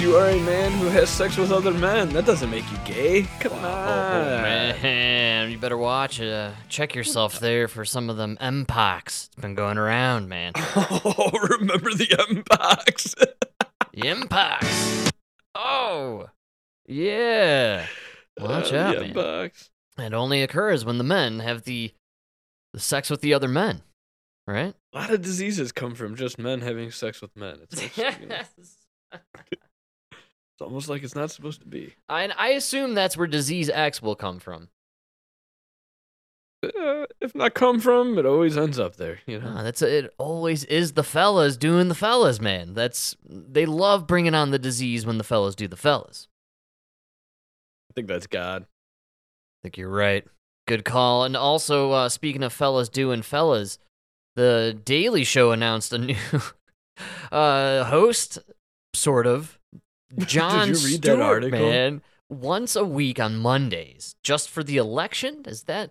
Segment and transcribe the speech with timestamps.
[0.00, 2.10] you are a man who has sex with other men.
[2.10, 3.22] That doesn't make you gay.
[3.40, 3.64] Come on.
[3.64, 6.20] Oh man, you better watch.
[6.20, 9.26] Uh, check yourself there for some of them M-Pox.
[9.32, 10.52] It's been going around, man.
[10.76, 13.14] Oh, remember the M-Pox?
[13.94, 15.12] The M-Pox.
[15.54, 16.28] Oh,
[16.86, 17.86] yeah.
[18.38, 19.10] Watch Uh, out, the man.
[19.10, 19.70] M-Pox.
[19.98, 21.92] It only occurs when the men have the
[22.74, 23.80] the sex with the other men,
[24.46, 24.74] right?
[24.92, 27.60] A lot of diseases come from just men having sex with men.
[27.62, 29.18] It's, know,
[30.56, 31.94] it's almost like it's not supposed to be.
[32.08, 34.70] I I assume that's where disease X will come from.
[36.64, 39.20] Uh, if not come from, it always ends up there.
[39.26, 39.52] You know.
[39.54, 40.14] Ah, that's it.
[40.16, 42.72] Always is the fellas doing the fellas, man.
[42.72, 46.26] That's they love bringing on the disease when the fellas do the fellas.
[47.90, 48.62] I think that's God.
[48.62, 48.66] I
[49.62, 50.24] think you're right.
[50.66, 51.24] Good call.
[51.24, 53.78] And also, uh, speaking of fellas doing fellas,
[54.36, 56.16] the Daily Show announced a new
[57.30, 58.38] uh, host,
[58.94, 59.58] sort of.
[60.18, 62.02] Jon you read that Stewart, man.
[62.28, 65.42] Once a week on Mondays, just for the election.
[65.46, 65.90] Is that,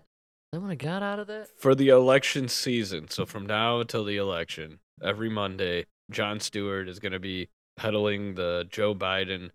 [0.52, 1.48] that what I got out of that?
[1.58, 6.98] For the election season, so from now until the election, every Monday, Jon Stewart is
[6.98, 9.50] going to be peddling the Joe Biden,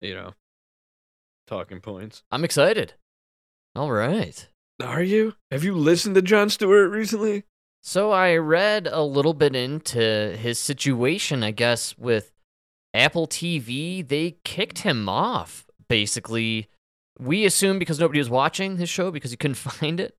[0.00, 0.34] you know,
[1.46, 2.22] talking points.
[2.30, 2.94] I'm excited.
[3.76, 4.48] All right.
[4.82, 5.34] Are you?
[5.50, 7.44] Have you listened to Jon Stewart recently?
[7.82, 12.32] So I read a little bit into his situation, I guess, with
[12.94, 14.06] Apple TV.
[14.06, 16.68] They kicked him off, basically.
[17.18, 20.16] We assume because nobody was watching his show because he couldn't find it.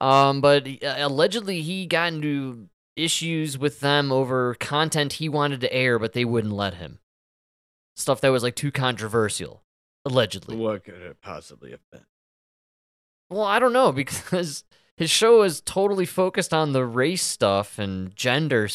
[0.00, 5.72] Um, but uh, allegedly he got into issues with them over content he wanted to
[5.72, 6.98] air, but they wouldn't let him.
[7.94, 9.62] Stuff that was like too controversial,
[10.04, 10.56] allegedly.
[10.56, 12.06] What could it possibly have been?
[13.30, 14.64] Well, I don't know because
[14.96, 18.68] his show is totally focused on the race stuff and gender,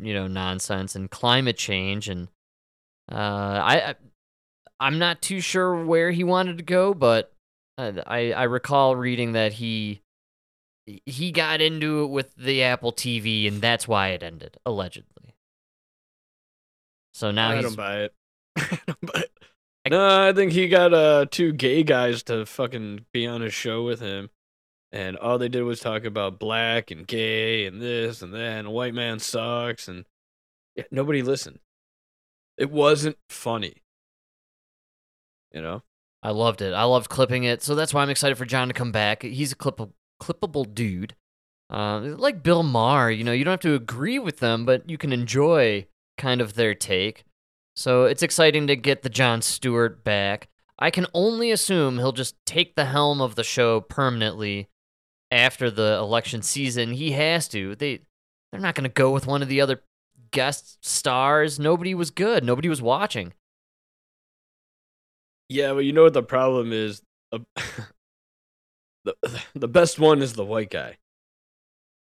[0.00, 2.28] you know, nonsense and climate change and
[3.12, 3.16] uh
[3.64, 3.94] I I-
[4.80, 7.32] I'm not too sure where he wanted to go, but
[7.78, 10.02] I I recall reading that he
[11.06, 15.36] he got into it with the Apple TV and that's why it ended allegedly.
[17.14, 18.14] So now I he's don't buy it.
[18.56, 19.30] I don't buy it.
[19.86, 23.52] I- No, I think he got uh two gay guys to fucking be on his
[23.54, 24.30] show with him,
[24.92, 28.72] and all they did was talk about black and gay and this and that and
[28.72, 30.04] white man sucks and
[30.76, 31.58] yeah, nobody listened.
[32.62, 33.82] It wasn't funny.
[35.52, 35.82] You know,
[36.22, 36.72] I loved it.
[36.72, 37.60] I loved clipping it.
[37.60, 39.24] So that's why I'm excited for Jon to come back.
[39.24, 39.90] He's a clip-
[40.22, 41.16] clippable dude.
[41.68, 44.96] Uh, like Bill Maher, you know, you don't have to agree with them, but you
[44.96, 47.24] can enjoy kind of their take.
[47.74, 50.48] So it's exciting to get the Jon Stewart back.
[50.78, 54.68] I can only assume he'll just take the helm of the show permanently
[55.32, 56.92] after the election season.
[56.92, 57.74] He has to.
[57.74, 58.02] They
[58.52, 59.82] they're not going to go with one of the other
[60.32, 61.58] guest stars.
[61.60, 62.42] Nobody was good.
[62.44, 63.32] Nobody was watching.
[65.48, 67.02] yeah, but you know what the problem is?
[67.30, 67.38] Uh,
[69.04, 69.14] the
[69.54, 70.98] the best one is the white guy,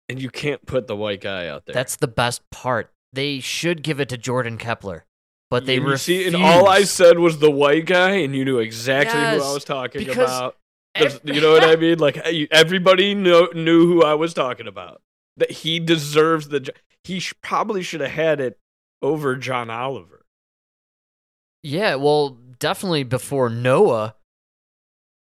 [0.09, 1.75] and you can't put the white guy out there.
[1.75, 2.93] That's the best part.
[3.13, 5.05] They should give it to Jordan Klepper,
[5.51, 6.03] but they refuse.
[6.03, 9.53] see, and all I said was the white guy, and you knew exactly who I
[9.55, 10.57] was talking about.
[10.97, 11.99] 'Cause you know what I mean?
[11.99, 12.17] Like
[12.51, 15.01] everybody know, knew who I was talking about.
[15.37, 16.61] That he deserves the.
[16.61, 16.73] jo-
[17.05, 18.59] He sh- probably should have had it
[19.03, 20.25] over John Oliver.
[21.63, 24.15] Yeah, well, definitely before Noah.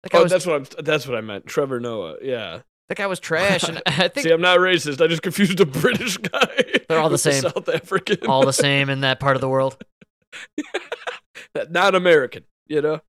[0.03, 0.83] That Oh, was, that's what I'm.
[0.83, 1.45] That's what I meant.
[1.45, 2.15] Trevor Noah.
[2.21, 2.61] Yeah.
[2.89, 5.01] that guy was trash, and I think See, I'm not racist.
[5.03, 6.63] I just confused a British guy.
[6.89, 7.41] They're all the same.
[7.41, 8.25] South African.
[8.27, 9.77] all the same in that part of the world.
[11.69, 12.43] not American.
[12.67, 13.01] You know.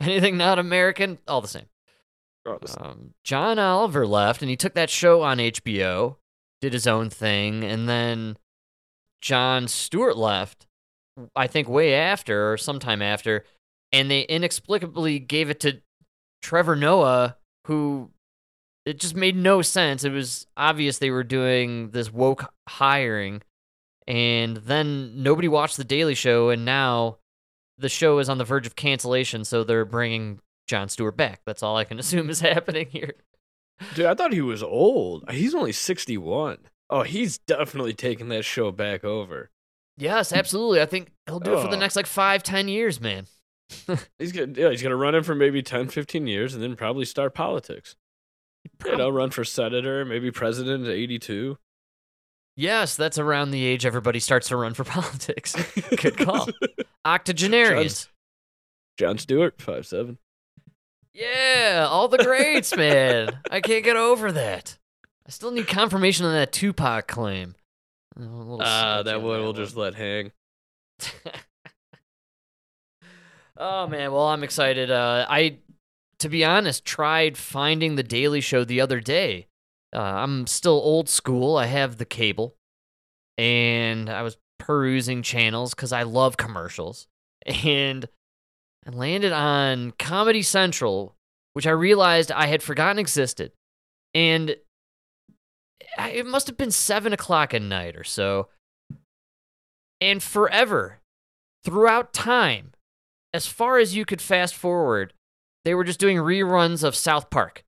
[0.00, 1.66] Anything not American, all the same.
[2.46, 2.84] All the same.
[2.84, 6.16] Um, John Oliver left, and he took that show on HBO,
[6.60, 8.36] did his own thing, and then
[9.20, 10.66] Jon Stewart left.
[11.34, 13.44] I think way after or sometime after,
[13.92, 15.80] and they inexplicably gave it to
[16.42, 17.36] Trevor Noah,
[17.66, 18.10] who
[18.84, 20.04] it just made no sense.
[20.04, 23.42] It was obvious they were doing this woke hiring,
[24.06, 27.18] and then nobody watched the Daily Show, and now
[27.78, 31.40] the show is on the verge of cancellation, so they're bringing Jon Stewart back.
[31.46, 33.14] That's all I can assume is happening here.
[33.94, 35.30] Dude, I thought he was old.
[35.30, 36.58] He's only 61.
[36.88, 39.50] Oh, he's definitely taking that show back over.
[39.98, 40.80] Yes, absolutely.
[40.80, 41.80] I think he'll do it for the Oh.
[41.80, 43.26] next like five, ten years, man.
[44.18, 47.04] He's gonna yeah, he's gonna run it for maybe 10, 15 years and then probably
[47.04, 47.96] start politics.
[48.84, 51.58] You know, run for senator, maybe president at 82.
[52.56, 55.54] Yes, that's around the age everybody starts to run for politics.
[55.96, 56.48] Good call.
[57.04, 58.08] Octogenarians.
[58.98, 60.18] Jon Stewart, five seven.
[61.16, 63.38] Yeah, all the greats, man.
[63.50, 64.76] I can't get over that.
[65.26, 67.54] I still need confirmation on that Tupac claim.
[68.16, 70.32] Little Ah, sketchy that one we'll just let hang.
[73.56, 74.90] oh man, well I'm excited.
[74.90, 75.56] Uh, I,
[76.18, 79.46] to be honest, tried finding the Daily Show the other day.
[79.94, 81.56] Uh, I'm still old school.
[81.56, 82.56] I have the cable,
[83.38, 87.08] and I was perusing channels because I love commercials,
[87.46, 88.06] and
[88.86, 91.14] I landed on Comedy Central,
[91.54, 93.52] which I realized I had forgotten existed,
[94.14, 94.56] and
[95.98, 98.48] it must have been seven o'clock at night or so.
[100.00, 100.98] And forever,
[101.64, 102.72] throughout time,
[103.32, 105.14] as far as you could fast forward,
[105.64, 107.64] they were just doing reruns of South Park.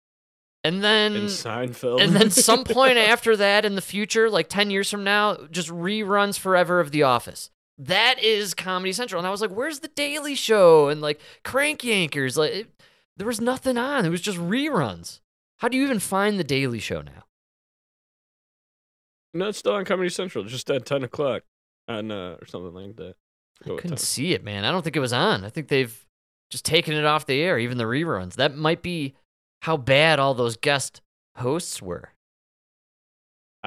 [0.62, 2.02] And then In Seinfeld.
[2.02, 5.68] and then some point after that in the future, like 10 years from now, just
[5.68, 7.50] reruns forever of The Office.
[7.78, 9.20] That is Comedy Central.
[9.20, 12.36] And I was like, where's the Daily Show and like Crank Yankers?
[12.36, 12.82] Like it,
[13.16, 14.04] there was nothing on.
[14.04, 15.20] It was just reruns.
[15.58, 17.24] How do you even find the Daily Show now?
[19.34, 21.42] no, it's still on Comedy Central, just at ten o'clock,
[21.86, 23.14] on uh, or something like that.
[23.64, 24.04] I with couldn't time.
[24.04, 24.64] see it, man.
[24.64, 25.44] I don't think it was on.
[25.44, 26.06] I think they've
[26.50, 28.34] just taken it off the air, even the reruns.
[28.34, 29.14] That might be
[29.62, 31.00] how bad all those guest
[31.36, 32.12] hosts were.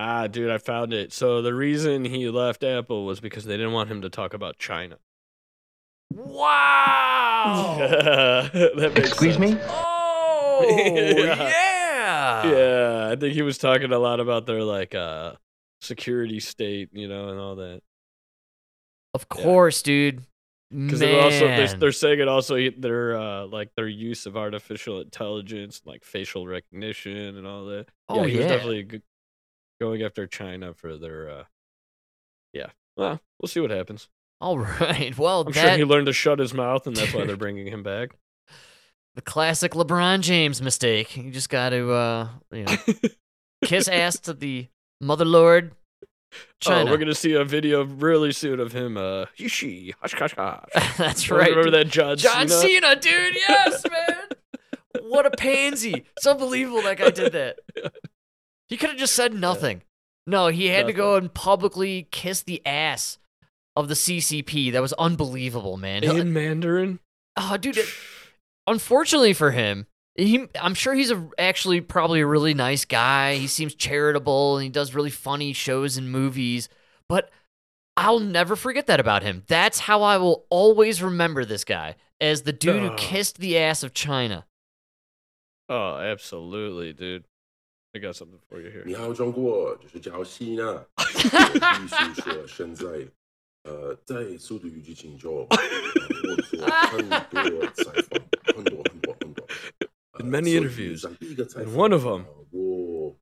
[0.03, 1.13] Ah, dude, I found it.
[1.13, 4.57] So the reason he left Apple was because they didn't want him to talk about
[4.57, 4.97] China.
[6.11, 7.77] Wow!
[7.79, 9.53] that makes Excuse sense.
[9.53, 9.59] me?
[9.63, 11.35] Oh, Yeah.
[11.35, 12.51] yeah.
[12.51, 15.33] Yeah, I think he was talking a lot about their like uh
[15.81, 17.81] security state, you know, and all that.
[19.13, 20.23] Of course, dude.
[20.71, 24.99] Because they're also they're, they're saying it also their uh like their use of artificial
[24.99, 27.85] intelligence, like facial recognition and all that.
[28.09, 28.51] Oh, he was yeah.
[28.51, 29.01] definitely g-
[29.81, 31.29] going after China for their.
[31.29, 31.43] uh
[32.53, 34.07] Yeah, well, we'll see what happens.
[34.39, 35.17] All right.
[35.17, 37.67] Well, I'm that sure he learned to shut his mouth, and that's why they're bringing
[37.67, 38.11] him back.
[39.15, 41.17] the classic LeBron James mistake.
[41.17, 42.75] You just got to, uh, you know,
[43.65, 44.67] kiss ass to the
[45.01, 45.71] mother lord.
[46.61, 46.89] China.
[46.89, 48.95] Oh, we're gonna see a video really soon of him.
[48.95, 50.97] Uh, Yishi, hush, hush, hush.
[50.97, 51.49] That's right.
[51.49, 52.61] Remember that John, John Cena?
[52.61, 53.35] Cena, dude.
[53.49, 54.15] Yes, man.
[55.09, 56.05] what a pansy.
[56.15, 57.59] It's unbelievable that guy did that.
[58.71, 59.83] He could have just said nothing.
[60.25, 63.17] No, he had to go and publicly kiss the ass
[63.75, 64.71] of the CCP.
[64.71, 66.05] That was unbelievable, man.
[66.05, 66.99] in Mandarin.
[67.35, 67.77] Oh, dude.
[67.77, 67.89] It,
[68.65, 73.35] unfortunately for him, he, I'm sure he's a, actually probably a really nice guy.
[73.35, 76.69] He seems charitable and he does really funny shows and movies.
[77.09, 77.29] But
[77.97, 79.43] I'll never forget that about him.
[79.47, 83.83] That's how I will always remember this guy as the dude who kissed the ass
[83.83, 84.45] of China.
[85.67, 87.25] Oh, absolutely, dude.
[87.92, 88.84] I got something for you here.
[88.84, 91.02] 你还有中国就是叫西呢，我
[91.80, 92.86] 必须说现在
[93.64, 95.56] 呃在速度与激情中，呃
[96.28, 99.48] 我做很多采访，很多很多很多。
[100.12, 103.16] 呃 In many 所以 interviews, 像第一个采 and 访 one of 'em, 呃我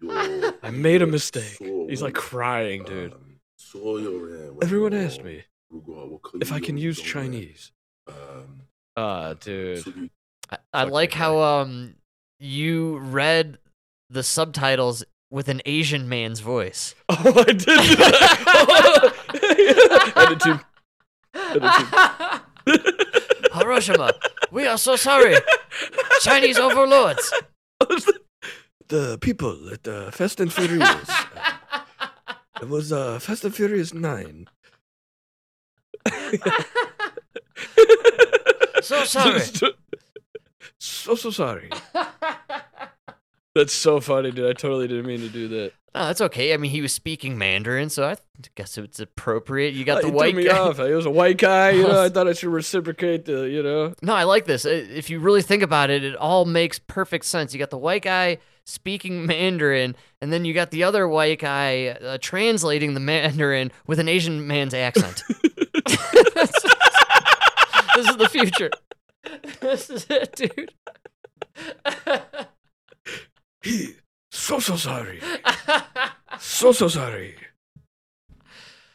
[0.00, 1.54] 有 I made a 一个 mistake.
[1.56, 3.12] 所 He's like 问 crying, dude.
[3.12, 3.20] 呃
[3.56, 7.68] 所有人问 Everyone 我 asked me 如果我可以 if I can 用 use 中文 Chinese.
[8.06, 8.46] 呃
[8.96, 9.80] Ah, dude.
[9.80, 10.08] 速度
[10.48, 11.94] I, I Fuck like that how um
[12.38, 13.58] you read
[14.11, 16.93] the subtitles with an Asian man's voice.
[17.09, 19.13] Oh, I did that.
[20.15, 20.59] Attitude.
[21.33, 22.41] Attitude.
[23.53, 24.13] Hiroshima,
[24.51, 25.35] we are so sorry.
[26.21, 27.33] Chinese overlords.
[28.87, 31.11] the people at uh, Fast and Furious.
[32.61, 34.47] it was uh, Fast and Furious 9.
[38.81, 39.41] So sorry.
[40.79, 41.69] so, so sorry.
[43.53, 44.49] That's so funny, dude.
[44.49, 45.73] I totally didn't mean to do that.
[45.93, 46.53] No, that's okay.
[46.53, 48.15] I mean, he was speaking Mandarin, so I
[48.55, 49.73] guess it's appropriate.
[49.73, 50.57] You got Uh, the it white threw me guy.
[50.57, 50.77] off.
[50.77, 51.71] He was a white guy.
[51.71, 53.93] You know, I thought I should reciprocate the, you know.
[54.01, 54.65] No, I like this.
[54.65, 57.51] Uh, If you really think about it, it all makes perfect sense.
[57.53, 61.87] You got the white guy speaking Mandarin, and then you got the other white guy
[61.87, 65.23] uh, translating the Mandarin with an Asian man's accent.
[65.27, 65.43] this
[68.07, 68.69] is the future.
[69.59, 70.71] This is it, dude.
[73.61, 73.95] He,
[74.31, 75.21] so, so sorry.
[76.39, 77.35] So, so sorry.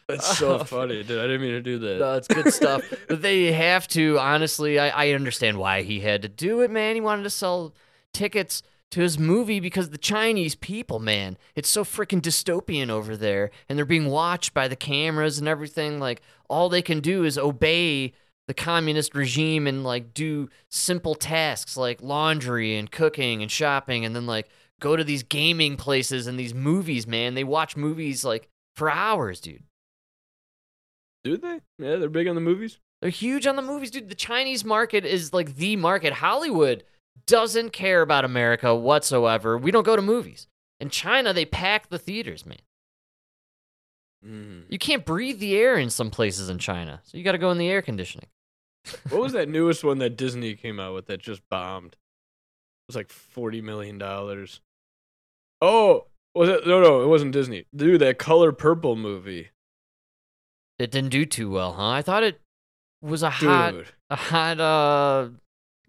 [0.08, 0.64] That's so Oh.
[0.64, 1.18] funny, dude.
[1.18, 1.98] I didn't mean to do that.
[1.98, 2.82] No, it's good stuff.
[3.08, 6.94] but they have to, honestly, I, I understand why he had to do it, man.
[6.94, 7.74] He wanted to sell
[8.14, 13.50] tickets to his movie because the Chinese people, man, it's so freaking dystopian over there.
[13.68, 15.98] And they're being watched by the cameras and everything.
[16.00, 18.14] Like, all they can do is obey
[18.48, 24.14] the communist regime and, like, do simple tasks like laundry and cooking and shopping and
[24.14, 24.48] then, like,
[24.80, 27.34] go to these gaming places and these movies, man.
[27.34, 29.64] They watch movies, like, for hours, dude.
[31.24, 31.60] Do they?
[31.78, 32.78] Yeah, they're big on the movies.
[33.00, 34.08] They're huge on the movies, dude.
[34.08, 36.14] The Chinese market is like the market.
[36.14, 36.84] Hollywood
[37.26, 39.58] doesn't care about America whatsoever.
[39.58, 40.46] We don't go to movies.
[40.78, 42.58] In China, they pack the theaters, man.
[44.24, 44.64] Mm.
[44.68, 47.50] You can't breathe the air in some places in China, so you got to go
[47.50, 48.28] in the air conditioning.
[49.10, 51.92] What was that newest one that Disney came out with that just bombed?
[51.94, 54.60] It was like forty million dollars.
[55.60, 56.66] Oh, was it?
[56.66, 57.64] No, no, it wasn't Disney.
[57.74, 59.50] Dude, that Color Purple movie.
[60.78, 61.88] It didn't do too well, huh?
[61.88, 62.40] I thought it
[63.02, 65.28] was a hot, Dude, a hot uh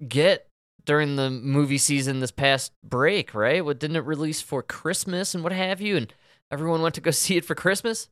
[0.07, 0.47] get
[0.85, 3.63] during the movie season this past break, right?
[3.63, 5.97] What didn't it release for Christmas and what have you?
[5.97, 6.13] And
[6.51, 8.07] everyone went to go see it for Christmas.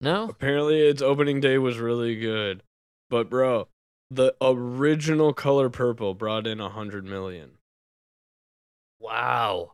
[0.00, 2.62] No, apparently its opening day was really good,
[3.08, 3.68] but bro,
[4.10, 7.52] the original Color Purple brought in a hundred million.
[9.00, 9.72] wow.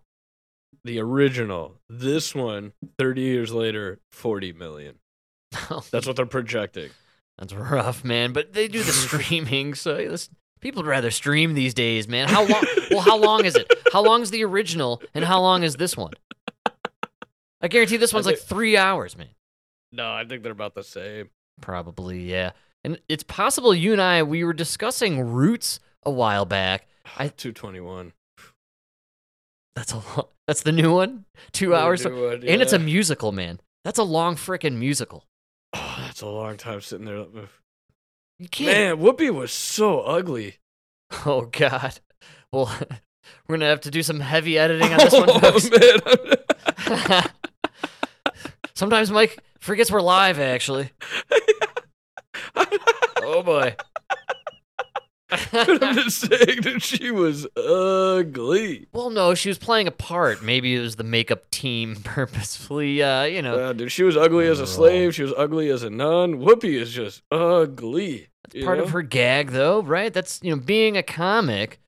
[0.85, 1.77] The original.
[1.89, 4.97] This one, 30 years later, 40 million.
[5.93, 6.91] That's what they're projecting.
[7.39, 8.33] That's rough, man.
[8.33, 10.17] But they do the streaming, so
[10.61, 12.29] people would rather stream these days, man.
[12.29, 12.65] How long?
[12.91, 13.73] well, how long is it?
[13.93, 16.15] How long is the original, and how long is this one?
[17.61, 19.29] I guarantee this one's like three hours, man.
[19.93, 21.31] No, I think they're about the same.
[21.61, 22.53] Probably, yeah.
[22.85, 26.87] And it's possible you and I we were discussing Roots a while back.
[27.17, 28.13] I- 221.
[29.75, 33.33] That's a long, that's the new one, two hours, New one, and it's a musical,
[33.33, 33.59] man.
[33.85, 35.25] That's a long freaking musical.
[35.73, 37.25] Oh, that's a long time sitting there.
[38.39, 38.99] You can't.
[39.01, 40.57] Man, Whoopi was so ugly.
[41.27, 42.01] Oh God.
[42.53, 42.75] Well,
[43.49, 47.23] we're gonna have to do some heavy editing on this one, oh.
[48.75, 50.91] Sometimes Mike forgets we're live, actually.
[53.35, 53.75] Oh boy.
[55.31, 58.87] I'm just saying that she was ugly.
[58.93, 60.43] well, no, she was playing a part.
[60.43, 64.47] Maybe it was the makeup team purposefully, uh, you know, Uh, dude, she was ugly
[64.47, 64.67] as a Oh.
[64.67, 65.15] slave.
[65.15, 66.35] She was ugly as a nun.
[66.35, 68.29] Whoopi is just ugly.
[68.53, 70.13] you part of her gag, though, right?
[70.13, 71.81] That's, you know, being a comic.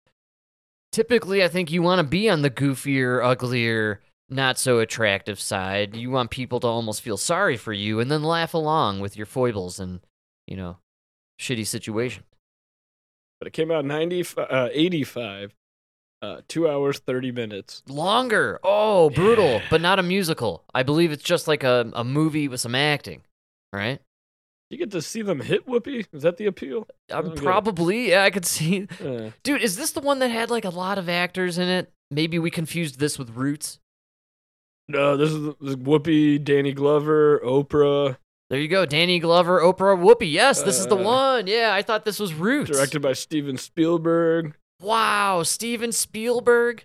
[0.91, 5.95] Typically, I think you want to be on the goofier, uglier, not so attractive side.
[5.97, 9.27] You want people to almost feel sorry for you and then laugh along with your
[9.27, 10.01] foibles and,
[10.47, 10.79] you know,
[11.41, 12.25] shitty situation.
[13.41, 15.55] But it came out 90, uh, 85,
[16.23, 17.83] uh, two hours, 30 minutes.
[17.89, 18.59] Longer.
[18.63, 19.67] Oh, brutal, Yeah.
[19.71, 20.65] but not a musical.
[20.75, 23.23] I believe it's just like a, a movie with some acting,
[23.73, 24.01] right?
[24.71, 26.07] You get to see them hit Whoopi?
[26.13, 26.87] Is that the appeal?
[27.13, 27.43] Um, Okay.
[27.43, 28.89] probably, yeah, I could see.
[29.05, 31.93] Uh, Dude, is this the one that had like a lot of actors in it?
[32.11, 33.79] Maybe we confused this with Roots.
[34.89, 38.17] no, this is, this is Whoopi, Danny Glover, Oprah,
[38.51, 40.31] There you go, Danny Glover, Oprah, Whoopi.
[40.31, 41.47] Yes, this is the Uh, one.
[41.47, 42.71] Yeah, I thought this was Roots.
[42.71, 44.55] directed by Steven Spielberg.
[44.81, 46.85] Wow, Steven Spielberg.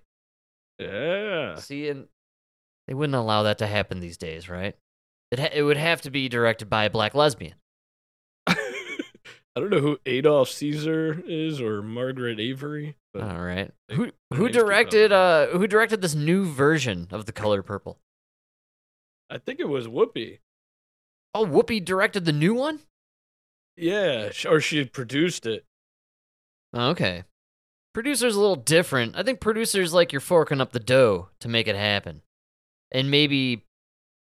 [0.80, 1.56] Yeah.
[1.56, 2.08] See, and
[2.88, 4.75] they wouldn't allow that to happen these days, right?
[5.32, 7.56] It ha- it would have to be directed by a black lesbian.
[8.48, 8.56] I
[9.56, 13.72] don't know who Adolph Caesar is or Margaret Avery, but All right.
[13.89, 18.00] they- Who who directed uh who directed this new version of The Color Purple?
[19.30, 20.39] I think it was Whoopi.
[21.33, 22.79] Oh, Whoopi directed the new one?
[23.77, 25.65] Yeah, or she produced it.
[26.75, 27.24] Okay.
[27.93, 29.15] Producer's a little different.
[29.15, 32.21] I think producer's like you're forking up the dough to make it happen.
[32.91, 33.65] And maybe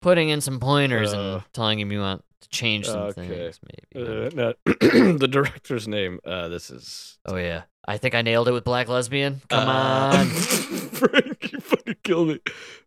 [0.02, 3.26] putting in some pointers Uh, and telling him you want to change some okay.
[3.26, 3.61] things,
[3.95, 4.07] maybe.
[4.07, 4.55] Uh, no,
[5.16, 6.21] the director's name.
[6.25, 7.19] Uh, this is.
[7.26, 7.62] oh, yeah.
[7.88, 9.43] I think I nailed it with Black Lesbian.
[9.49, 10.26] Come uh, on.
[10.26, 12.40] Frank, you fucking killed me.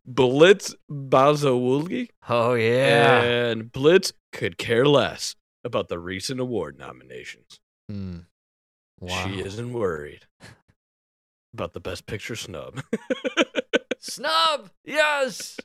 [0.05, 3.21] Blitz Bazawule Oh, yeah.
[3.21, 7.59] and Blitz could care less about the recent award nominations.
[7.89, 8.19] Hmm.
[8.99, 9.25] Wow.
[9.25, 10.25] She isn't worried
[11.53, 12.81] about the best picture snub.
[13.99, 14.69] Snub!
[14.85, 15.57] Yes!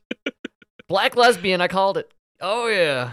[0.89, 2.13] Black Lesbian, I called it.
[2.41, 3.13] Oh, yeah.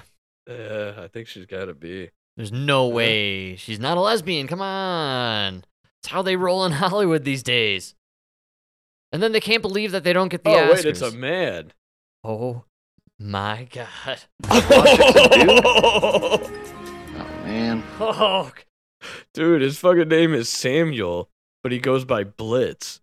[0.52, 2.10] Uh, I think she's got to be.
[2.38, 2.96] There's no Yeah.
[2.96, 4.48] way she's not a lesbian.
[4.48, 5.64] Come on.
[6.02, 7.96] It's how they roll in Hollywood these days.
[9.12, 10.74] And then they can't believe that they don't get the oh Oscars.
[10.76, 11.74] wait, it's a man.
[12.24, 12.64] Oh
[13.20, 14.20] my god.
[17.14, 17.84] Oh man.
[18.00, 18.52] Oh,
[19.34, 21.30] Dude, his fucking name is Samuel,
[21.64, 23.02] but he goes by Blitz.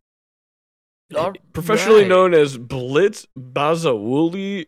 [1.16, 2.08] All Professionally right.
[2.08, 4.66] known as Blitz Bazawule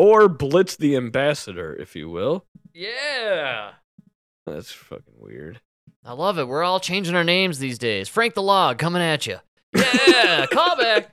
[0.00, 2.46] or Blitz the Ambassador, if you will.
[2.74, 3.72] yeah.
[4.46, 5.60] That's fucking weird.
[6.04, 6.48] I love it.
[6.48, 8.08] We're all changing our names these days.
[8.08, 9.36] Frank the Log coming at you.
[9.74, 11.12] Yeah, call back.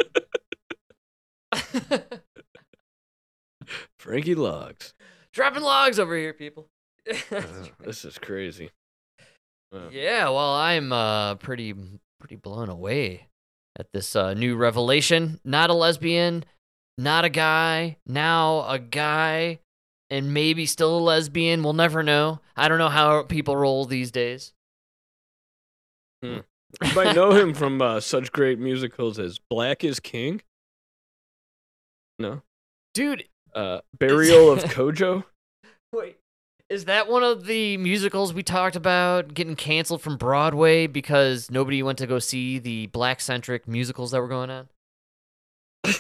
[4.00, 4.94] Frankie Logs.
[5.34, 6.68] Dropping logs over here, people.
[7.32, 7.42] Uh,
[7.84, 8.72] this is crazy.
[9.74, 11.74] Uh, Yeah, well, I'm uh pretty
[12.20, 13.28] pretty blown away
[13.78, 15.40] at this uh, new revelation.
[15.44, 16.44] Not a lesbian,
[16.98, 19.60] not a guy, now a guy,
[20.10, 21.64] and maybe still a lesbian.
[21.64, 22.40] We'll never know.
[22.56, 24.54] I don't know how people roll these days.
[26.84, 30.42] You might know him from uh, such great musicals as Black is King.
[32.20, 32.42] No.
[32.94, 33.24] Dude,
[33.56, 35.24] Uh, Burial of Kojo.
[35.94, 36.18] Wait,
[36.70, 41.82] is that one of the musicals we talked about getting canceled from Broadway because nobody
[41.82, 44.68] went to go see the black centric musicals that were going on?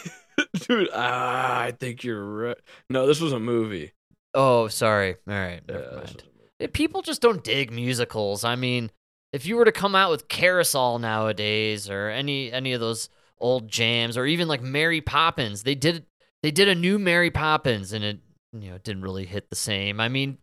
[0.70, 2.58] Dude, ah, I think you're right.
[2.90, 3.92] No, this was a movie.
[4.34, 5.16] Oh, sorry.
[5.28, 6.02] All right, Yeah, never this mind.
[6.04, 6.50] was a movie.
[6.62, 8.44] Eh, People just don't dig musicals.
[8.44, 8.92] I mean,
[9.34, 13.10] if you were to come out with Carousel nowadays, or any any of those
[13.40, 16.06] old jams, or even like Mary Poppins, they did
[16.44, 18.20] they did a new Mary Poppins, and it
[18.54, 20.00] you know didn't really hit the same.
[20.00, 20.38] I mean,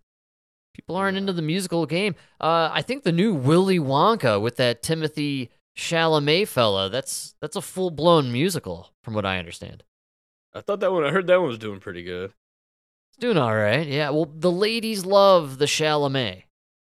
[0.75, 2.15] people aren't into the musical game.
[2.41, 7.61] Uh, I think the new Willy Wonka with that Timothée Chalamet fella, that's that's a
[7.63, 9.83] full blown musical, from what I understand.
[10.55, 11.05] I thought that one.
[11.05, 12.33] I heard that one was doing pretty good.
[13.11, 13.87] It's doing all right.
[13.87, 14.11] Yeah.
[14.11, 16.45] Well, the ladies love the Chalamet.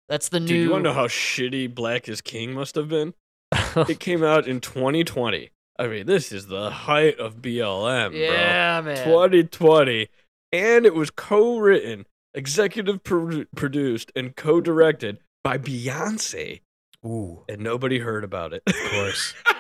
[0.09, 0.63] That's the Dude, new.
[0.63, 3.13] you want to know how shitty Black is King must have been?
[3.89, 5.51] It came out in 2020.
[5.79, 8.19] I mean, this is the height of BLM, bro.
[8.19, 9.05] yeah, man.
[9.05, 10.07] 2020,
[10.51, 16.61] and it was co-written, executive pro- produced, and co-directed by Beyonce,
[17.05, 18.63] Ooh, and nobody heard about it.
[18.65, 19.33] of course.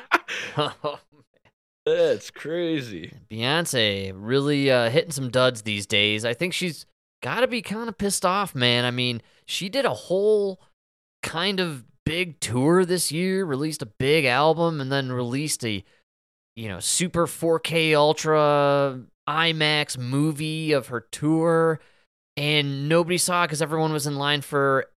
[0.57, 0.99] Oh.
[1.87, 3.13] That's crazy.
[3.31, 6.25] Beyonce really uh, hitting some duds these days.
[6.25, 6.85] I think she's
[7.23, 8.83] got to be kind of pissed off, man.
[8.83, 10.59] I mean, she did a whole
[11.23, 15.81] kind of big tour this year, released a big album, and then released a,
[16.57, 21.79] you know, super 4K Ultra IMAX movie of her tour,
[22.35, 24.87] and nobody saw it because everyone was in line for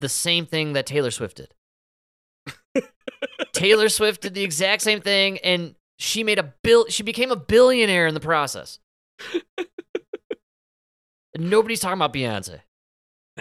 [0.00, 2.84] the same thing that Taylor Swift did.
[3.52, 6.86] Taylor Swift did the exact same thing, and she made a bill.
[6.88, 8.78] She became a billionaire in the process.
[11.38, 12.60] Nobody's talking about Beyonce.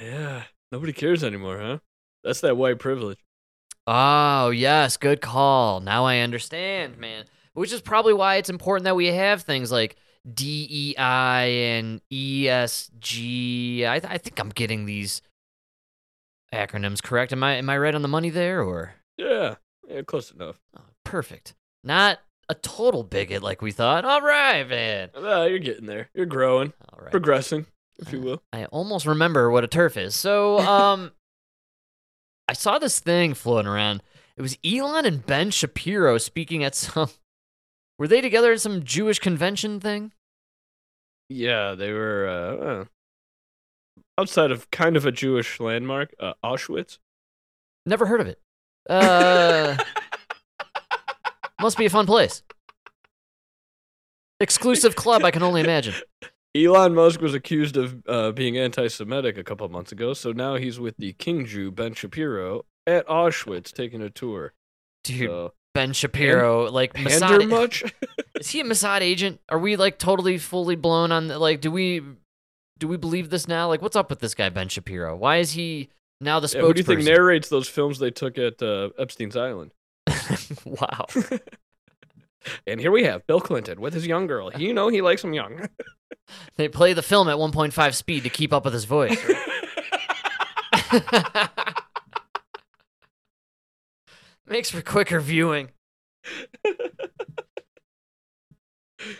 [0.02, 1.78] Yeah, nobody cares anymore, huh?
[2.24, 3.20] That's that white privilege.
[3.88, 5.80] Oh yes, good call.
[5.80, 7.26] Now I understand, man.
[7.54, 9.96] Which is probably why it's important that we have things like
[10.34, 13.88] DEI and ESG.
[13.88, 15.22] I, th- I think I'm getting these
[16.54, 17.32] acronyms correct.
[17.32, 19.56] Am I am I right on the money there, or Yeah,
[19.88, 20.60] yeah, close enough.
[20.78, 21.54] oh, perfect?
[21.84, 24.06] Not a total bigot like we thought.
[24.06, 25.10] All right, man.
[25.16, 26.10] You're getting there.
[26.14, 27.12] You're growing, All right.
[27.12, 27.66] progressing,
[28.00, 28.42] if you will.
[28.54, 30.16] I almost remember what a turf is.
[30.16, 31.12] So, um,
[32.48, 34.04] I saw this thing floating around.
[34.38, 37.10] It was Elon and Ben Shapiro speaking at some.
[37.98, 40.12] Were they together at some Jewish convention thing?
[41.30, 42.86] Yeah, they were uh, uh,
[44.18, 47.00] outside of kind of a Jewish landmark, uh, Auschwitz.
[47.86, 48.40] Never heard of it.
[48.90, 49.78] Uh,
[51.62, 52.44] must be a fun place.
[54.40, 55.96] Exclusive club, I can only imagine.
[56.56, 60.80] Elon Musk was accused of uh, being anti-Semitic a couple months ago, so now he's
[60.80, 64.54] with the King Jew Ben Shapiro at Auschwitz taking a tour.
[65.04, 67.50] Dude, So, Ben Shapiro, like Pander Mossad.
[67.50, 67.84] much?
[68.40, 69.42] Is he a Mossad agent?
[69.50, 72.02] Are we like totally fully blown on the, like do we
[72.80, 73.68] do we believe this now?
[73.68, 75.16] Like what's up with this guy Ben Shapiro?
[75.16, 75.90] Why is he
[76.22, 79.36] now the Yeah, who do you think narrates those films they took at uh, Epstein's
[79.36, 79.72] Island?
[80.66, 81.06] wow.
[82.68, 84.52] And here we have Bill Clinton with his young girl.
[84.54, 85.68] You know he likes him young.
[86.56, 89.16] They play the film at 1.5 speed to keep up with his voice.
[90.92, 91.50] right?
[94.48, 95.70] Makes for quicker viewing.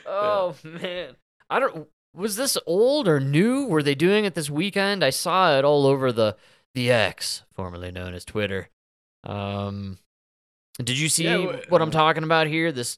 [0.06, 1.16] Oh man.
[1.50, 3.66] I don't was this old or new?
[3.66, 5.04] Were they doing it this weekend?
[5.04, 6.38] I saw it all over the
[6.74, 8.70] the X, formerly known as Twitter.
[9.24, 10.00] Um
[10.84, 12.72] did you see Yeah, what I'm talking about here?
[12.72, 12.98] This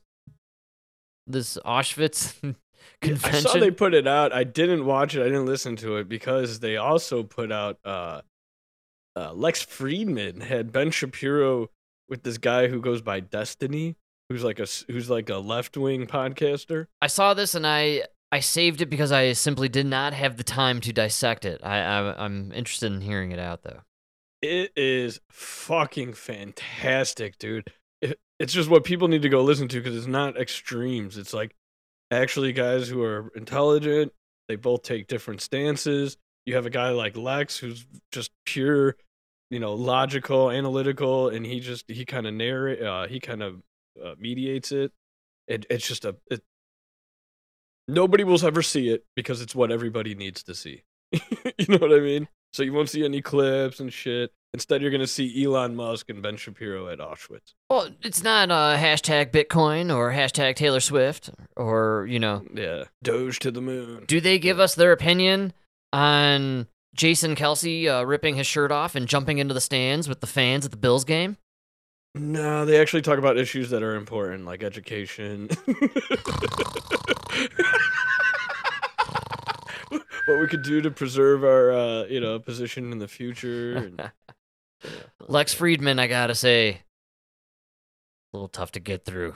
[1.27, 2.33] this Auschwitz
[3.01, 3.35] convention.
[3.35, 4.33] I saw they put it out.
[4.33, 5.21] I didn't watch it.
[5.21, 8.21] I didn't listen to it because they also put out uh,
[9.15, 11.69] uh, Lex Fridman had Ben Shapiro
[12.07, 13.95] with this guy who goes by Destiny,
[14.29, 16.87] who's like a who's like a left wing podcaster.
[17.01, 20.43] I saw this and I I saved it because I simply did not have the
[20.43, 21.61] time to dissect it.
[21.63, 23.81] I, I I'm interested in hearing it out though.
[24.41, 27.71] It is fucking fantastic, dude.
[28.01, 31.17] It, it's just what people need to go listen to because it's not extremes.
[31.17, 31.55] It's like
[32.11, 34.11] actually guys who are intelligent.
[34.47, 36.17] They both take different stances.
[36.45, 38.95] You have a guy like Lex who's just pure,
[39.49, 43.61] you know, logical, analytical, and he just he kind of narrate, uh, he kind of
[44.03, 44.91] uh, mediates it.
[45.47, 46.41] It it's just a it,
[47.87, 50.83] nobody will ever see it because it's what everybody needs to see.
[51.11, 52.27] you know what I mean?
[52.53, 54.31] So you won't see any clips and shit.
[54.53, 57.53] Instead, you're gonna see Elon Musk and Ben Shapiro at Auschwitz.
[57.69, 62.43] Well, it's not uh, hashtag Bitcoin or hashtag Taylor Swift or you know.
[62.53, 64.05] Yeah, Doge to the moon.
[64.07, 65.53] Do they give us their opinion
[65.93, 70.27] on Jason Kelce uh, ripping his shirt off and jumping into the stands with the
[70.27, 71.37] fans at the Bills game?
[72.15, 75.49] No, they actually talk about issues that are important, like education.
[80.27, 83.77] what we could do to preserve our, uh, you know, position in the future.
[83.77, 84.11] And,
[85.27, 86.77] Lex Fridman, I gotta say, a
[88.33, 89.35] little tough to get through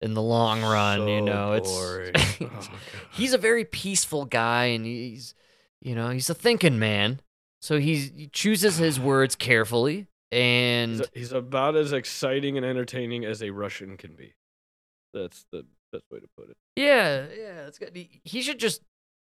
[0.00, 1.08] in the long run.
[1.08, 1.70] you know, it's
[2.40, 2.60] Oh,
[3.12, 5.34] he's a very peaceful guy, and he's
[5.80, 7.20] you know he's a thinking man.
[7.62, 13.24] So he's, he chooses his words carefully, and he's, he's about as exciting and entertaining
[13.24, 14.34] as a Russian can be.
[15.14, 16.56] That's the best way to put it.
[16.76, 17.92] yeah, yeah, that's good.
[17.94, 18.82] He, he should just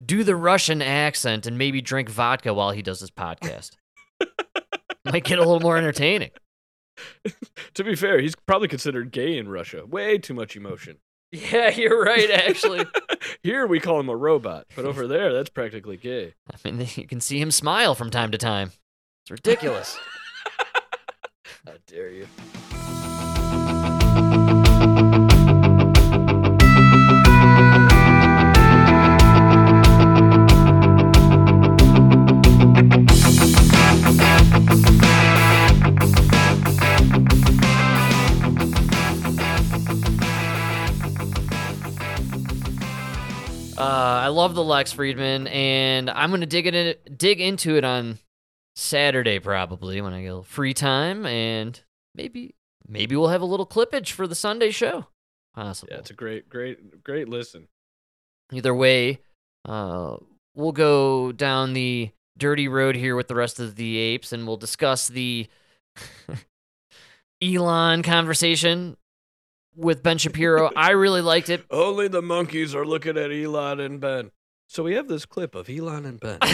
[0.05, 3.77] do the Russian accent and maybe drink vodka while he does his podcast.
[5.05, 6.31] Might get a little more entertaining.
[7.75, 9.87] To be fair, he's probably considered gay in Russia.
[9.87, 10.99] Way too much emotion.
[11.35, 12.31] Yeah, you're right.
[12.31, 12.85] Actually,
[13.43, 16.35] Here we call him a robot, but over there, that's practically gay.
[16.53, 18.73] I mean, you can see him smile from time to time.
[19.25, 19.99] It's ridiculous.
[21.67, 22.27] How dare you?
[43.77, 48.19] Uh, I love the Lex Fridman, and I'm gonna dig it dig into it on
[48.77, 51.81] Saturday probably when I get a little free time, and
[52.15, 52.55] maybe
[52.87, 55.07] maybe we'll have a little clippage for the Sunday show.
[55.55, 55.89] Possible.
[55.93, 57.69] Yeah, it's a great, great, great listen.
[58.53, 59.21] Either way,
[59.65, 60.17] uh,
[60.55, 64.57] we'll go down the dirty road here with the rest of the apes, and we'll
[64.59, 65.47] discuss the
[67.43, 68.97] Elon conversation
[69.77, 70.71] with Ben Shapiro.
[70.77, 71.65] I really liked it.
[71.71, 74.31] Only the monkeys are looking at Elon and Ben.
[74.69, 76.39] So we have this clip of Elon and Ben.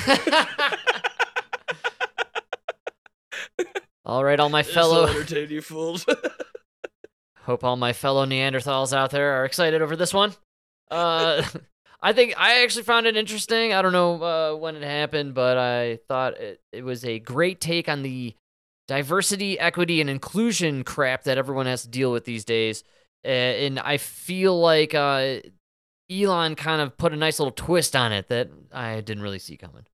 [4.04, 6.04] all right, all my fellow entertain you fools.
[7.42, 10.35] hope all my fellow Neanderthals out there are excited over this one.
[10.90, 11.42] Uh,
[12.00, 13.72] I think I actually found it interesting.
[13.72, 17.61] I don't know uh, when it happened, but I thought it, it was a great
[17.61, 18.35] take on the
[18.88, 22.83] diversity, equity, and inclusion crap that everyone has to deal with these days.
[23.24, 25.40] And I feel like uh,
[26.11, 29.57] Elon kind of put a nice little twist on it that I didn't really see
[29.57, 29.87] coming.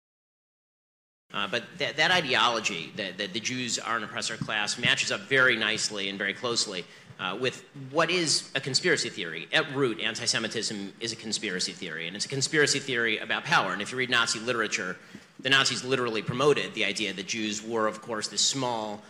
[1.33, 5.23] Uh, but that, that ideology that, that the Jews are an oppressor class matches up
[5.23, 6.85] very nicely and very closely
[7.19, 9.49] uh, with what is a conspiracy theory.
[9.53, 13.73] At root, anti Semitism is a conspiracy theory, and it's a conspiracy theory about power.
[13.73, 14.97] And if you read Nazi literature,
[15.41, 19.03] the Nazis literally promoted the idea that Jews were, of course, this small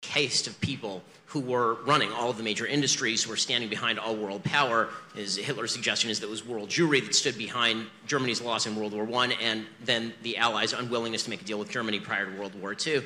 [0.00, 3.98] caste of people who were running all of the major industries, who were standing behind
[3.98, 4.88] all world power.
[5.14, 8.74] His Hitler's suggestion is that it was world Jewry that stood behind Germany's loss in
[8.74, 12.26] World War I, and then the Allies' unwillingness to make a deal with Germany prior
[12.26, 13.02] to World War II.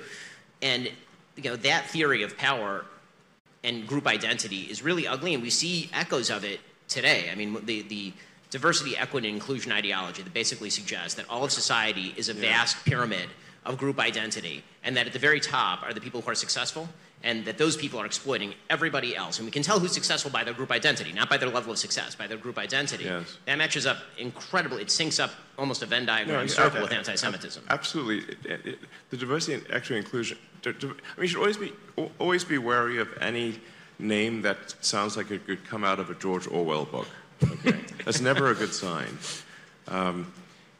[0.63, 0.91] And
[1.37, 2.87] you know that theory of power
[3.63, 7.29] and group identity is really ugly, and we see echoes of it today.
[7.31, 8.13] I mean, the the
[8.51, 12.85] diversity, equity, and inclusion ideology that basically suggests that all of society is a vast
[12.85, 13.29] pyramid
[13.65, 16.89] of group identity, and that at the very top are the people who are successful,
[17.23, 19.39] and that those people are exploiting everybody else.
[19.39, 21.79] And we can tell who's successful by their group identity, not by their level of
[21.79, 23.05] success, by their group identity.
[23.05, 23.39] Yes.
[23.47, 24.83] That matches up incredibly.
[24.83, 27.65] It syncs up almost a Venn diagram I- circle I- with I- anti-Semitism.
[27.71, 30.37] Absolutely, It- it- the diversity and actually inclusion.
[30.67, 31.73] I mean, you should always be
[32.19, 33.61] always be wary of any
[33.99, 37.07] name that sounds like it could come out of a George Orwell book.
[37.43, 39.19] Okay, that's never a good sign.
[39.89, 40.33] Um,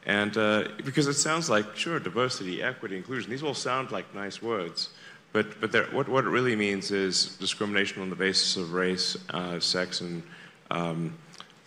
[0.05, 3.31] and uh, because it sounds like sure, diversity, equity, inclusion.
[3.31, 4.89] These all sound like nice words,
[5.33, 9.59] but but what what it really means is discrimination on the basis of race, uh,
[9.59, 10.21] sex, and
[10.69, 11.17] um,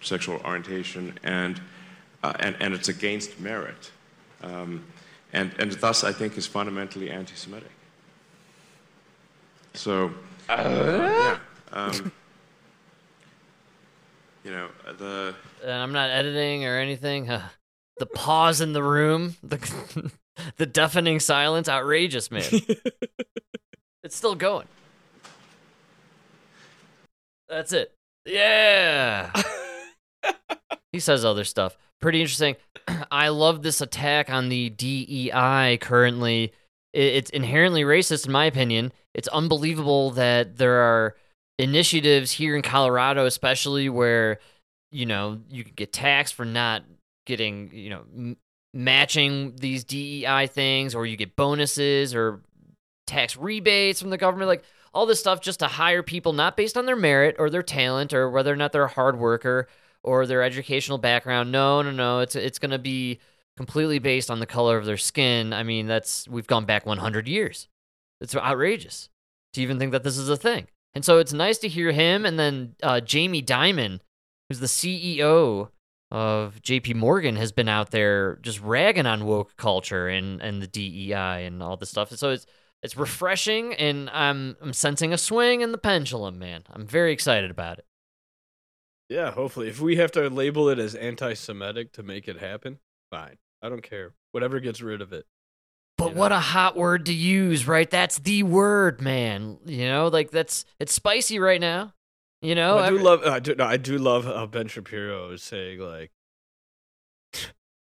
[0.01, 1.61] sexual orientation, and
[2.23, 3.91] uh, and and it's against merit,
[4.43, 4.85] um,
[5.33, 7.71] and and thus I think is fundamentally anti-Semitic.
[9.75, 10.13] So,
[10.49, 11.39] uh, yeah,
[11.73, 11.93] um,
[14.45, 17.29] you know the and I'm not editing or anything.
[17.39, 17.43] Uh,
[17.99, 20.11] the pause in the room, the
[20.57, 22.43] the deafening silence, outrageous, man.
[24.03, 24.67] it's still going.
[27.49, 27.95] That's it.
[28.27, 29.33] Yeah.
[30.93, 31.77] he says other stuff.
[32.01, 32.57] Pretty interesting.
[33.11, 36.53] I love this attack on the DEI currently.
[36.93, 38.93] It's inherently racist, in my opinion.
[39.15, 41.17] It's unbelievable that there are
[41.59, 44.39] initiatives here in Colorado, especially where
[44.91, 46.83] you know you could get taxed for not
[47.29, 48.37] getting you know m-
[48.75, 52.43] matching these DEI things, or you get bonuses or
[53.07, 56.77] tax rebates from the government, like all this stuff just to hire people not based
[56.77, 59.69] on their merit or their talent or whether or not they're a hard worker
[60.03, 61.53] or their educational background.
[61.53, 62.21] No, no, no.
[62.21, 63.21] It's it's going to be
[63.57, 65.53] completely based on the color of their skin.
[65.53, 67.69] I mean, that's we've gone back 100 years.
[68.21, 69.09] It's outrageous
[69.55, 70.67] to even think that this is a thing.
[70.95, 74.01] And so it's nice to hear him and then uh, Jamie Dimon,
[74.49, 75.69] who's the CEO
[76.11, 80.67] of JP Morgan has been out there just ragging on woke culture and, and the
[80.67, 82.11] DEI and all this stuff.
[82.17, 82.47] So it's
[82.83, 86.63] it's refreshing and I'm I'm sensing a swing in the pendulum, man.
[86.73, 87.85] I'm very excited about it.
[89.09, 89.69] Yeah, hopefully.
[89.69, 92.79] If we have to label it as anti-Semitic to make it happen,
[93.11, 93.39] fine.
[93.63, 94.13] I don't care.
[94.33, 95.25] Whatever gets rid of it.
[95.97, 96.37] But You what know?
[96.37, 97.91] a hot word to use, right?
[97.91, 99.59] That's the word, man.
[99.67, 101.95] You know, like that's it's spicy right now.
[102.41, 103.23] You know, I do every- love.
[103.25, 103.55] I do.
[103.57, 106.13] No, I do love how Ben Shapiro is saying like,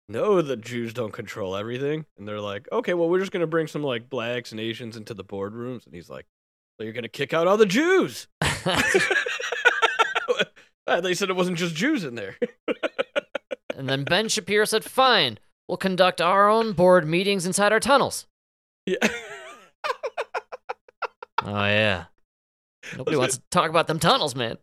[0.07, 3.67] "No, the Jews don't control everything," and they're like, "Okay, well, we're just gonna bring
[3.67, 6.25] some like blacks and Asians into the boardrooms," and he's like,
[6.77, 8.81] "So you're gonna kick out all the Jews?" Ah,
[11.01, 12.37] they said it wasn't just Jews in there.
[13.75, 18.25] and then Ben Shapiro said, "Fine, we'll conduct our own board meetings inside our tunnels."
[18.85, 18.97] yeah.
[21.41, 22.05] Oh yeah.
[22.97, 24.57] Nobody wants to talk about them tunnels, man.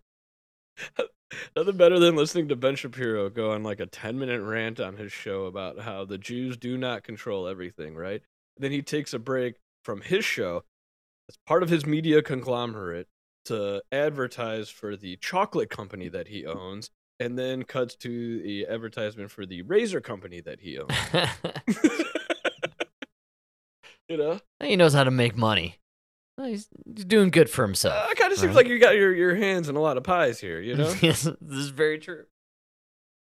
[1.57, 4.97] Nothing better than listening to Ben Shapiro go on like a 10 minute rant on
[4.97, 8.23] his show about how the Jews do not control everything, right?
[8.59, 10.63] Then he takes a break from his show
[11.29, 13.09] as part of his media conglomerate
[13.47, 19.31] to advertise for the chocolate company that he owns and then cuts to the advertisement
[19.31, 20.93] for the razor company that he owns.
[24.09, 24.41] you know?
[24.61, 25.79] he knows how to make money.
[26.39, 27.95] He's, he's doing good for himself.
[27.95, 28.57] Uh, it kind of seems right?
[28.57, 30.93] like you got your, your hands in a lot of pies here, you know?
[31.03, 32.25] yes, this is very true.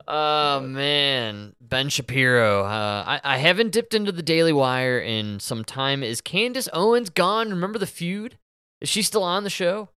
[0.07, 2.63] Oh man, Ben Shapiro.
[2.63, 6.01] Uh, I I haven't dipped into the Daily Wire in some time.
[6.01, 7.51] Is Candace Owens gone?
[7.51, 8.38] Remember the feud?
[8.81, 9.89] Is she still on the show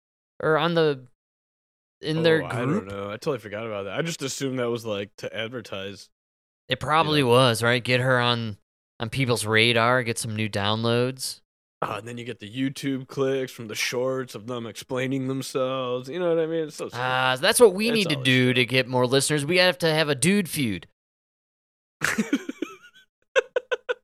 [0.41, 1.05] or on the
[2.01, 2.53] in their Oh, group?
[2.53, 3.07] I don't know.
[3.07, 3.97] I totally forgot about that.
[3.97, 6.09] I just assumed that was like to advertise.
[6.67, 7.29] It probably know.
[7.29, 7.81] was right.
[7.81, 8.57] Get her on
[8.99, 10.03] on people's radar.
[10.03, 11.39] Get some new downloads.
[11.83, 16.09] Oh, and then you get the YouTube clicks from the shorts of them explaining themselves.
[16.09, 16.65] You know what I mean?
[16.65, 16.89] It's so.
[16.93, 19.45] Ah, that's what we That's need to do to get more listeners.
[19.45, 20.87] We have to have a dude feud.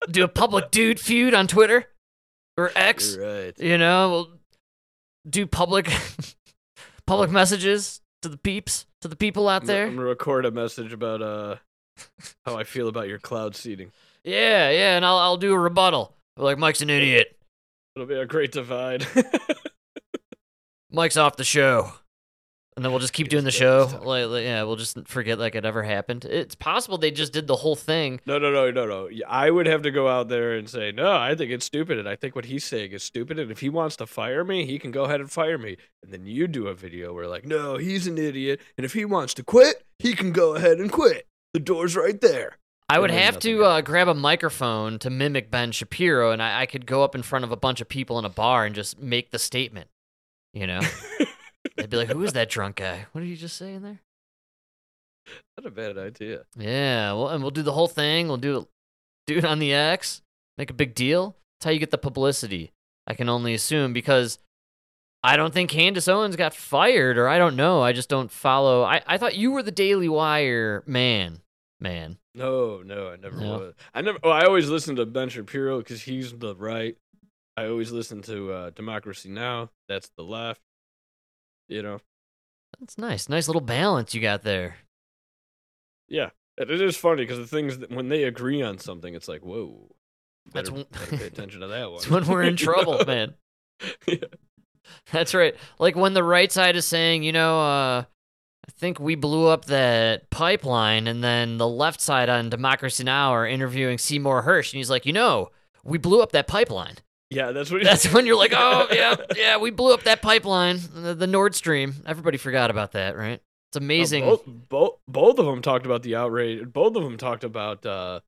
[0.09, 1.85] Do a public dude feud on Twitter
[2.55, 3.15] or X.
[3.15, 3.59] You're right.
[3.59, 4.27] You know, we'll
[5.29, 5.91] do public
[7.05, 9.87] public messages to the peeps, to the people out there.
[9.87, 11.55] I'm gonna record a message about uh
[12.45, 13.91] how I feel about your cloud seeding.
[14.23, 16.13] Yeah, yeah, and I'll I'll do a rebuttal.
[16.35, 17.36] Like Mike's an idiot.
[17.97, 19.07] It'll be a great divide.
[20.91, 21.93] Mike's off the show.
[22.75, 23.89] And then we'll just keep doing the show.
[24.03, 26.23] Like, like, yeah, we'll just forget like it ever happened.
[26.25, 28.21] It's possible they just did the whole thing.
[28.27, 29.09] no, no, no, no, no.
[29.27, 32.07] I would have to go out there and say, no, I think it's stupid, and
[32.07, 33.39] I think what he's saying is stupid.
[33.39, 35.77] And if he wants to fire me, he can go ahead and fire me.
[36.03, 39.05] And then you do a video where like, no, he's an idiot, and if he
[39.05, 41.25] wants to quit, he can go ahead and quit.
[41.55, 42.59] The door's right there.
[42.89, 46.65] I would have to uh, grab a microphone to mimic Ben Shapiro, and I, I
[46.65, 48.99] could go up in front of a bunch of people in a bar and just
[48.99, 49.89] make the statement.
[50.53, 50.81] You know,
[51.75, 53.05] they'd be like, "Who is that drunk guy?
[53.11, 53.99] What are you just saying there?"
[55.57, 56.43] Not a bad idea.
[56.57, 58.27] Yeah, well, and we'll do the whole thing.
[58.27, 58.67] We'll do it,
[59.27, 60.21] do it on the X.
[60.57, 61.35] Make a big deal.
[61.59, 62.71] That's how you get the publicity.
[63.05, 64.39] I can only assume because
[65.23, 67.81] I don't think Candace Owens got fired, or I don't know.
[67.81, 68.83] I just don't follow.
[68.83, 71.41] I, I thought you were the Daily Wire man,
[71.79, 72.17] man.
[72.35, 73.57] No, no, I never No?
[73.59, 73.73] was.
[73.93, 74.19] I never.
[74.23, 76.95] Oh, I always listen to Ben Shapiro because he's the right.
[77.55, 79.71] I always listen to uh, Democracy Now.
[79.87, 80.61] That's the left.
[81.67, 81.99] You know.
[82.79, 83.27] That's nice.
[83.29, 84.75] Nice little balance you got there.
[86.07, 89.41] Yeah, it is funny because the things that when they agree on something, it's like,
[89.41, 89.89] whoa.
[90.53, 91.97] That's Better, when- better pay attention to that one.
[91.97, 93.33] It's when we're in trouble, man.
[94.07, 94.17] Yeah.
[95.11, 95.55] That's right.
[95.79, 98.03] Like when the right side is saying, you know, uh,
[98.69, 103.31] I think we blew up that pipeline, and then the left side on Democracy Now!
[103.31, 105.51] are interviewing Seymour Hersh, and he's like, you know,
[105.83, 106.95] we blew up that pipeline.
[107.29, 107.83] Yeah, that's what.
[107.83, 111.55] That's when you're like, oh, yeah, yeah, we blew up that pipeline, the, the Nord
[111.55, 111.95] Stream.
[112.05, 113.41] Everybody forgot about that, right?
[113.69, 114.23] It's amazing.
[114.23, 116.71] both, both, both of them talked about the outrage.
[116.71, 118.21] Both of them talked about uh,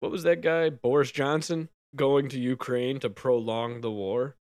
[0.00, 4.36] what was that guy Boris Johnson going to Ukraine to prolong the war.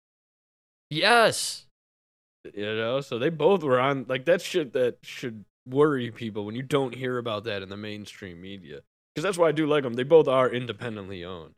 [0.90, 1.65] yes.
[2.54, 6.54] You know, so they both were on like that shit that should worry people when
[6.54, 8.80] you don't hear about that in the mainstream media.
[9.14, 9.94] Because that's why I do like them.
[9.94, 11.54] They both are independently owned.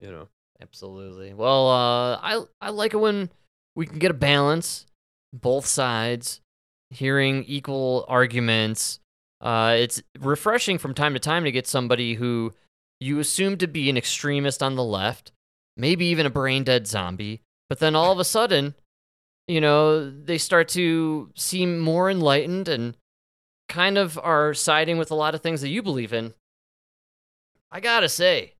[0.00, 0.28] You know.
[0.62, 1.32] Absolutely.
[1.32, 3.30] Well, uh, I I like it when
[3.74, 4.86] we can get a balance,
[5.32, 6.40] both sides,
[6.90, 9.00] hearing equal arguments.
[9.40, 12.52] Uh, it's refreshing from time to time to get somebody who
[13.00, 15.32] you assume to be an extremist on the left,
[15.76, 18.74] maybe even a brain dead zombie, but then all of a sudden,
[19.50, 22.96] you know, they start to seem more enlightened and
[23.68, 26.34] kind of are siding with a lot of things that you believe in.
[27.72, 28.54] I gotta say,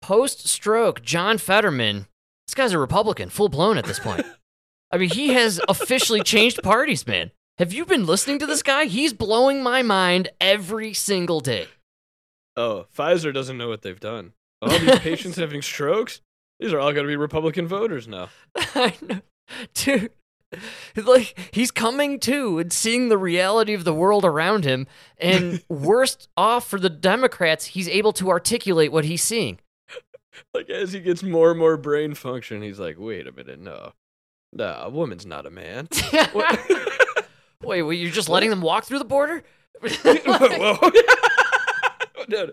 [0.00, 2.06] post stroke, John Fetterman,
[2.46, 4.24] this guy's a Republican, full blown at this point.
[4.90, 7.30] I mean, he has officially changed parties, man.
[7.58, 8.86] Have you been listening to this guy?
[8.86, 11.66] He's blowing my mind every single day.
[12.56, 14.32] Oh, Pfizer doesn't know what they've done.
[14.62, 16.22] All these patients having strokes.
[16.58, 18.28] These are all going to be Republican voters now.
[18.56, 19.20] I know.
[19.74, 20.10] Dude,
[20.96, 24.86] like he's coming to and seeing the reality of the world around him
[25.18, 29.58] and worst off for the Democrats, he's able to articulate what he's seeing.
[30.54, 33.92] Like as he gets more and more brain function, he's like, "Wait a minute, no,
[34.52, 35.88] no, a woman's not a man."
[37.62, 39.44] Wait, well, you're just letting them walk through the border?
[39.80, 40.90] Whoa.
[42.28, 42.50] no, no,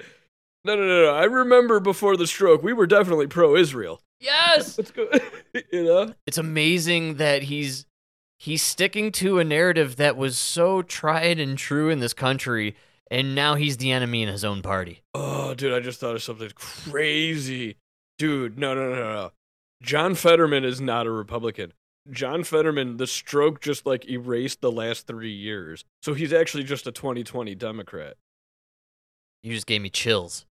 [0.64, 1.06] no, no, no.
[1.06, 1.16] No.
[1.16, 4.02] I remember before the stroke, we were definitely pro-Israel.
[4.20, 4.78] yes.
[4.78, 5.10] Let's go.
[5.72, 6.14] you know.
[6.26, 7.86] It's amazing that he's
[8.38, 12.76] he's sticking to a narrative that was so tried and true in this country
[13.12, 15.02] and now he's the enemy in his own party.
[15.14, 17.78] Oh, dude, I just thought of something crazy.
[18.18, 19.32] Dude, no, no, no, no.
[19.82, 21.74] John Fetterman is not a Republican.
[22.12, 25.86] John Fetterman, the stroke just like erased the last three years.
[26.02, 28.16] So he's actually just a 2020 Democrat.
[29.42, 30.46] You just gave me chills.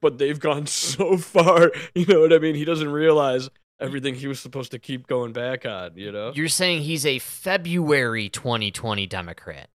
[0.00, 1.72] But they've gone so far.
[1.94, 2.54] You know what I mean?
[2.54, 6.32] He doesn't realize everything he was supposed to keep going back on, you know?
[6.34, 9.68] You're saying he's a February 2020 Democrat.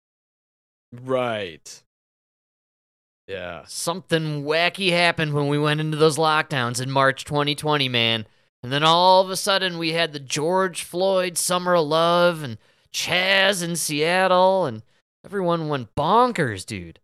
[0.92, 1.82] Right.
[3.26, 3.64] Yeah.
[3.66, 8.26] Something wacky happened when we went into those lockdowns in March 2020, man.
[8.62, 12.58] And then all of a sudden we had the George Floyd Summer of Love and
[12.92, 14.82] Chaz in Seattle and
[15.24, 17.00] everyone went bonkers, dude.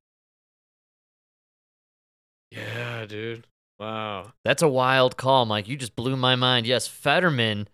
[2.52, 3.46] Yeah, dude.
[3.78, 4.32] Wow.
[4.44, 5.68] That's a wild call, Mike.
[5.68, 6.66] You just blew my mind.
[6.66, 7.68] Yes, Fetterman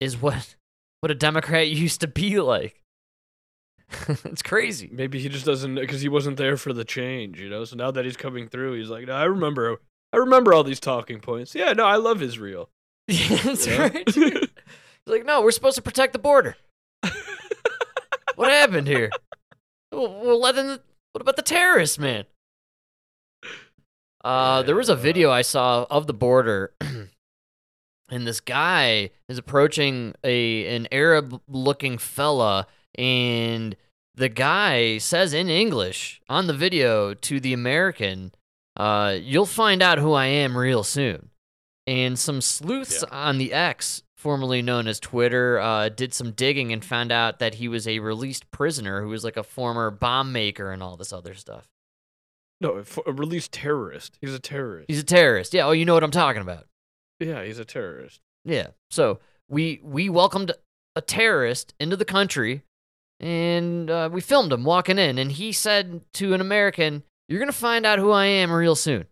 [0.00, 0.56] is what
[1.00, 2.82] what a Democrat used to be like.
[4.08, 4.90] it's crazy.
[4.92, 7.64] Maybe he just doesn't because he wasn't there for the change, you know.
[7.64, 9.76] So now that he's coming through, he's like, no, I remember,
[10.12, 11.54] I remember all these talking points.
[11.54, 12.68] Yeah, no, I love Israel.
[13.06, 13.82] That's Yeah.
[13.82, 14.08] right.
[14.12, 14.26] He's
[15.06, 16.56] like, no, we're supposed to protect the border.
[18.34, 19.10] what happened here?
[19.92, 20.08] Well,
[20.52, 20.80] the,
[21.12, 22.24] what about the terrorists, man?
[24.26, 30.14] Uh, there was a video I saw of the border, and this guy is approaching
[30.24, 32.66] a an Arab-looking fella,
[32.98, 33.76] and
[34.16, 38.32] the guy says in English on the video to the American,
[38.76, 41.30] uh, "You'll find out who I am real soon."
[41.86, 43.16] And some sleuths Yeah.
[43.16, 47.54] on the X, formerly known as Twitter, uh, did some digging and found out that
[47.54, 51.12] he was a released prisoner who was like a former bomb maker and all this
[51.12, 51.68] other stuff.
[52.60, 54.18] No, a released terrorist.
[54.20, 54.86] He's a terrorist.
[54.88, 55.52] He's a terrorist.
[55.52, 56.66] Yeah, oh, you know what I'm talking about.
[57.20, 58.20] yeah, he's a terrorist.
[58.44, 58.68] Yeah.
[58.90, 60.52] So we we welcomed
[60.94, 62.62] a terrorist into the country,
[63.20, 67.52] and uh, we filmed him walking in, and he said to an American, "You're gonna
[67.52, 69.06] find out who I am real soon."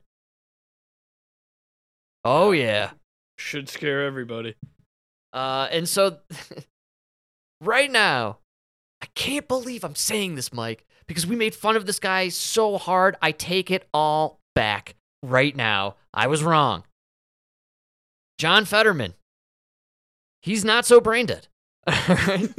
[2.25, 2.93] Oh yeah.
[3.37, 4.55] Should scare everybody.
[5.33, 6.19] Uh, and so
[7.61, 8.39] right now,
[9.03, 12.79] I can't believe I'm saying this, Mike, because we made fun of this guy so
[12.79, 13.17] hard.
[13.21, 15.97] I take it all back right now.
[16.13, 16.85] I was wrong.
[18.39, 19.15] John Fetterman.
[20.43, 21.49] He's not so brain dead.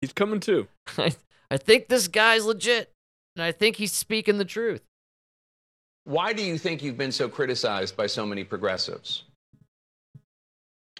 [0.00, 0.68] he's coming too.
[0.98, 1.14] I,
[1.50, 2.92] I think this guy's legit,
[3.36, 4.82] and I think he's speaking the truth.
[6.04, 9.24] Why do you think you've been so criticized by so many progressives?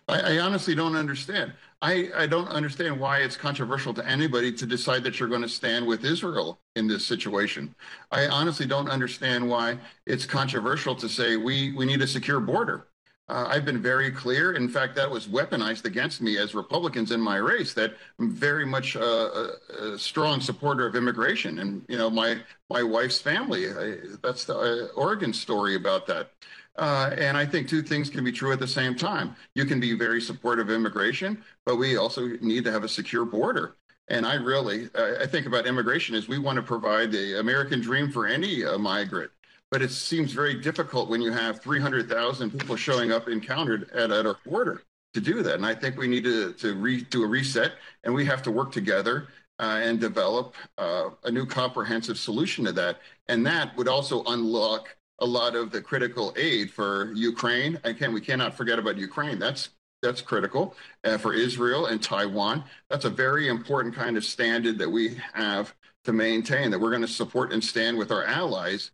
[0.08, 1.52] I, I honestly don't understand.
[1.82, 5.48] I, I don't understand why it's controversial to anybody to decide that you're going to
[5.48, 7.74] stand with Israel in this situation.
[8.10, 12.86] I honestly don't understand why it's controversial to say we, we need a secure border.
[13.26, 14.52] Uh, I've been very clear.
[14.52, 17.72] In fact, that was weaponized against me as Republicans in my race.
[17.72, 22.82] That I'm very much a, a strong supporter of immigration, and you know my my
[22.82, 23.70] wife's family.
[23.70, 26.32] I, that's the uh, Oregon story about that.
[26.76, 29.36] Uh, and I think two things can be true at the same time.
[29.54, 33.24] You can be very supportive of immigration, but we also need to have a secure
[33.24, 33.76] border.
[34.08, 38.10] And I really, I think about immigration is we want to provide the American dream
[38.10, 39.30] for any uh, migrant.
[39.70, 44.26] But it seems very difficult when you have 300,000 people showing up encountered at, at
[44.26, 44.82] our border
[45.14, 45.54] to do that.
[45.54, 47.72] And I think we need to, to re, do a reset
[48.02, 49.28] and we have to work together
[49.58, 52.98] uh, and develop uh, a new comprehensive solution to that.
[53.28, 57.78] And that would also unlock a lot of the critical aid for Ukraine.
[57.84, 59.38] Again, we cannot forget about Ukraine.
[59.38, 59.70] That's
[60.02, 62.64] that's critical uh, for Israel and Taiwan.
[62.90, 66.70] That's a very important kind of standard that we have to maintain.
[66.70, 68.90] That we're going to support and stand with our allies.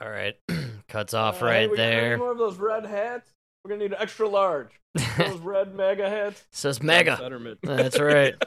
[0.00, 0.36] All right,
[0.88, 2.18] cuts off Uh, right we got any there.
[2.18, 3.28] more of those red hats?
[3.64, 4.70] We're gonna need an extra large.
[5.18, 6.44] those red mega hats.
[6.52, 7.18] Says mega.
[7.62, 8.34] That's right.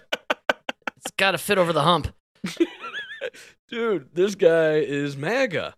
[1.03, 2.09] It's got to fit over the hump.
[3.69, 5.75] Dude, this guy is MAGA.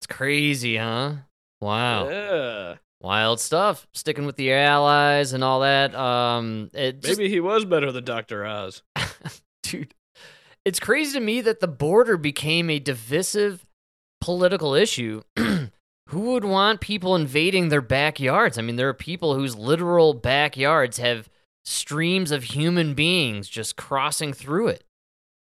[0.00, 1.14] It's crazy, huh?
[1.60, 2.08] Wow.
[2.08, 2.74] Yeah.
[3.00, 3.86] Wild stuff.
[3.92, 5.94] Sticking with the allies and all that.
[5.94, 8.44] Um, it just, Maybe he was better than Dr.
[8.44, 8.82] Oz.
[9.62, 9.94] dude.
[10.64, 13.64] It's crazy to me that the border became a divisive
[14.20, 15.22] political issue.
[15.36, 18.58] Who would want people invading their backyards?
[18.58, 21.28] I mean, there are people whose literal backyards have
[21.64, 24.84] streams of human beings just crossing through it.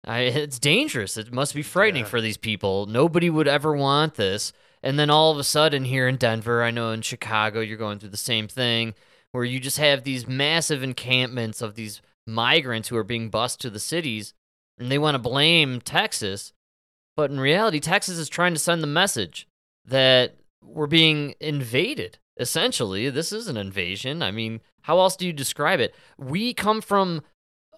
[0.06, 1.16] I, it's dangerous.
[1.16, 2.08] It must be frightening Yeah.
[2.10, 2.86] for these people.
[2.86, 4.52] Nobody would ever want this.
[4.82, 7.98] And then all of a sudden, here in Denver, I know in Chicago, you're going
[7.98, 8.94] through the same thing
[9.32, 13.70] where you just have these massive encampments of these migrants who are being bused to
[13.70, 14.32] the cities
[14.78, 16.52] and they want to blame Texas.
[17.16, 19.48] But in reality, Texas is trying to send the message
[19.84, 22.18] that we're being invaded.
[22.38, 24.22] Essentially, this is an invasion.
[24.22, 25.94] I mean, how else do you describe it?
[26.18, 27.22] We come from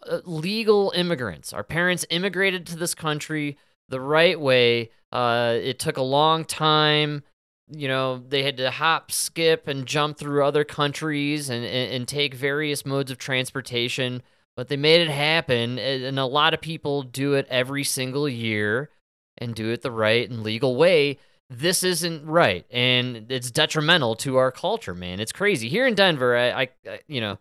[0.07, 1.53] uh, legal immigrants.
[1.53, 3.57] Our parents immigrated to this country
[3.89, 4.91] the right way.
[5.11, 7.23] Uh, it took a long time.
[7.71, 12.09] You know, they had to hop, skip, and jump through other countries and, and, and
[12.09, 14.23] take various modes of transportation,
[14.57, 15.79] but they made it happen.
[15.79, 18.91] And a lot of people do it every single year
[19.37, 21.19] and do it the right and legal way.
[21.51, 25.19] This isn't right, and it's detrimental to our culture, man.
[25.19, 25.71] It's crazy.
[25.71, 27.39] Here in Denver, I, I, I you know,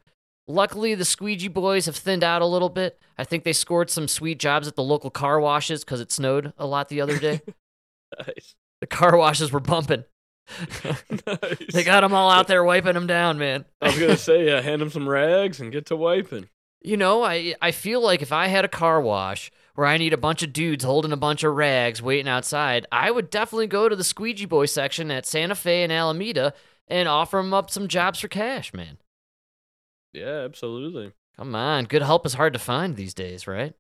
[0.48, 3.00] Luckily, the squeegee boys have thinned out a little bit.
[3.18, 6.54] I think they scored some sweet jobs at the local car washes because it snowed
[6.58, 7.42] a lot the other day.
[8.26, 8.56] Nice.
[8.80, 10.06] the car washes were bumping.
[10.80, 11.58] nice.
[11.74, 13.66] they got them all out there wiping them down, man.
[13.82, 16.48] I was gonna say, yeah, hand them some rags and get to wiping.
[16.82, 20.14] You know, I I feel like if I had a car wash where I need
[20.14, 23.90] a bunch of dudes holding a bunch of rags waiting outside, I would definitely go
[23.90, 26.54] to the squeegee boy section at Santa Fe and Alameda
[26.88, 29.00] and offer them up some jobs for cash, man.
[30.18, 31.14] Yeah, absolutely.
[31.36, 33.74] Come on, good help is hard to find these days, right?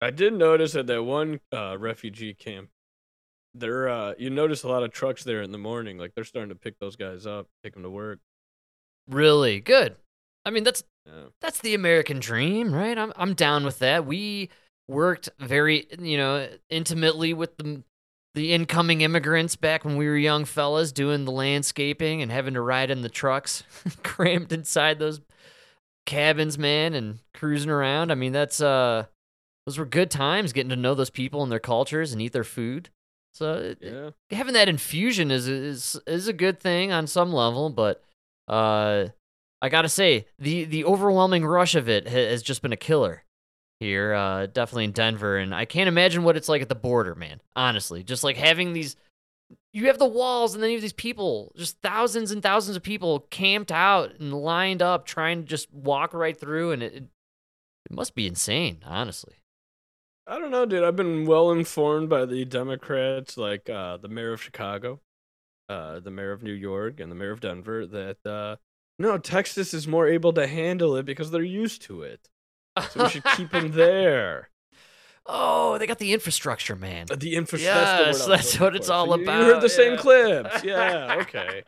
[0.00, 2.70] I did notice at that one uh, refugee camp,
[3.54, 5.98] there uh, you notice a lot of trucks there in the morning.
[5.98, 8.20] Like they're starting to pick those guys up, take them to work.
[9.08, 9.96] Really good.
[10.44, 11.26] I mean, that's Yeah.
[11.40, 12.96] that's the American dream, right?
[12.96, 14.06] I'm I'm down with that.
[14.06, 14.50] We
[14.86, 17.82] worked very, you know, intimately with the
[18.38, 22.60] the incoming immigrants back when we were young fellas doing the landscaping and having to
[22.60, 23.64] ride in the trucks
[24.04, 25.20] crammed inside those
[26.06, 28.12] cabins, man, and cruising around.
[28.12, 29.06] I mean, that's uh
[29.66, 32.44] those were good times getting to know those people and their cultures and eat their
[32.44, 32.90] food.
[33.34, 34.10] So Yeah.
[34.30, 38.04] having that infusion is is is a good thing on some level, but
[38.46, 39.06] uh,
[39.60, 43.24] I gotta say the the overwhelming rush of it has just been a killer
[43.80, 47.14] here, uh, definitely in Denver, and I can't imagine what it's like at the border,
[47.14, 47.40] man.
[47.54, 48.96] Honestly, just like having these,
[49.72, 52.82] you have the walls, and then you have these people, just thousands and thousands of
[52.82, 57.10] people camped out and lined up, trying to just walk right through, and it it,
[57.90, 59.34] must be insane, honestly.
[60.26, 60.84] I don't know, dude.
[60.84, 65.00] I've been well informed by the Democrats, like uh, the mayor of Chicago,
[65.70, 68.56] uh, the mayor of New York, and the mayor of Denver, that uh,
[68.98, 72.28] no, Texas is more able to handle it because they're used to it.
[72.80, 74.48] So we should keep him there.
[75.30, 77.04] Oh, they got the infrastructure, man.
[77.10, 78.06] Uh, The infrastructure.
[78.06, 80.64] Yes, that's what it's all You, about, you heard the same clips.
[80.64, 81.64] Yeah, okay.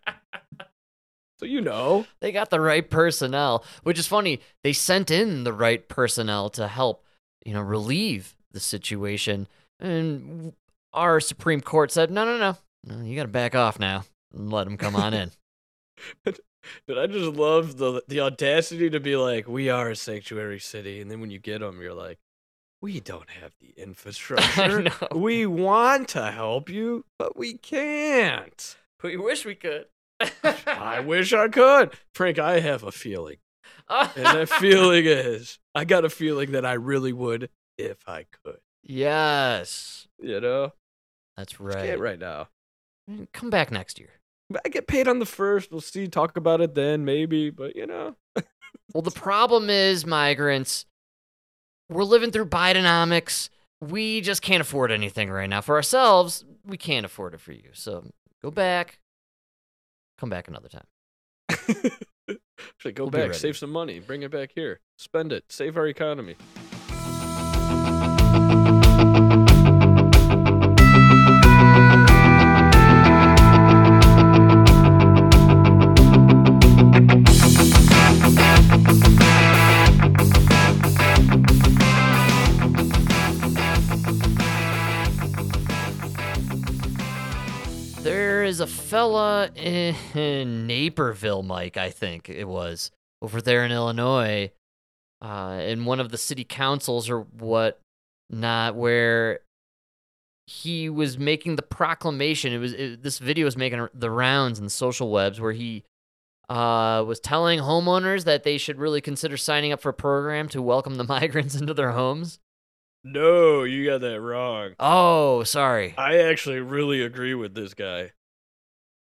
[1.39, 2.07] So you know.
[2.21, 4.41] They got the right personnel, which is funny.
[4.65, 7.05] They sent in the right personnel to help,
[7.45, 9.47] you know, relieve the situation.
[9.79, 10.55] And
[10.95, 12.57] our Supreme Court said, no, no, no.
[12.87, 15.33] no you got to back off now and let them come on in.
[16.87, 21.01] But I just love the the audacity to be like, we are a sanctuary city,
[21.01, 22.19] and then when you get them, you're like,
[22.83, 24.91] we don't have the infrastructure.
[25.15, 28.77] We want to help you, but we can't.
[29.03, 29.87] we wish we could.
[30.45, 32.39] I wish I could, Frank.
[32.39, 33.37] I have a feeling,
[33.89, 37.49] and that feeling is, I got a feeling that I really would
[37.79, 38.59] if I could.
[38.83, 40.73] yes, You know,
[41.39, 41.99] that's right.
[41.99, 42.49] right now.
[43.33, 44.20] Come back next year.
[44.65, 45.71] I get paid on the first.
[45.71, 46.09] We'll see.
[46.09, 47.51] Talk about it then, maybe.
[47.51, 48.17] But you know,
[48.93, 50.87] Well, the problem is migrants.
[51.89, 53.49] We're living through Bidenomics.
[53.81, 56.45] We just can't afford anything right now for ourselves.
[56.65, 57.71] We can't afford it for you.
[57.73, 58.11] So
[58.43, 58.99] go back.
[60.19, 60.87] Come back another time.
[62.77, 65.87] Actually, go We'll back, save some money, bring it back here, spend it, save our
[65.87, 66.37] economy.
[88.51, 89.95] Is a fella in
[90.67, 92.91] Naperville, Mike, I think it was,
[93.23, 94.51] over there in Illinois,
[95.23, 97.81] uh, in one of the city councils or what
[98.29, 99.41] not, where
[100.49, 102.53] he was making the proclamation.
[102.53, 105.85] It was it, this video was making the rounds in the social webs where he
[106.49, 110.61] uh, was telling homeowners that they should really consider signing up for a program to
[110.61, 112.41] welcome the migrants into their homes.
[113.05, 114.73] No, you got that wrong.
[114.81, 115.95] Oh, sorry.
[115.97, 118.11] I actually really agree with this guy.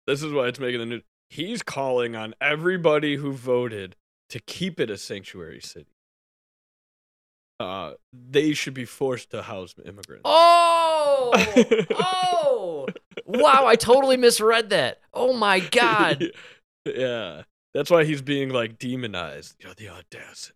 [0.08, 1.03] This is why it's making the news.
[1.30, 3.97] He's calling on everybody who voted
[4.30, 5.91] to keep it a sanctuary city.
[7.60, 10.22] Uh, they should be forced to house immigrants.
[10.24, 11.32] Oh,
[11.95, 12.88] oh,
[13.26, 13.66] wow!
[13.66, 15.01] I totally misread that.
[15.14, 16.32] Oh my god.
[16.86, 17.43] yeah,
[17.74, 19.55] that's why he's being like demonized.
[19.60, 20.53] You know, the audacity.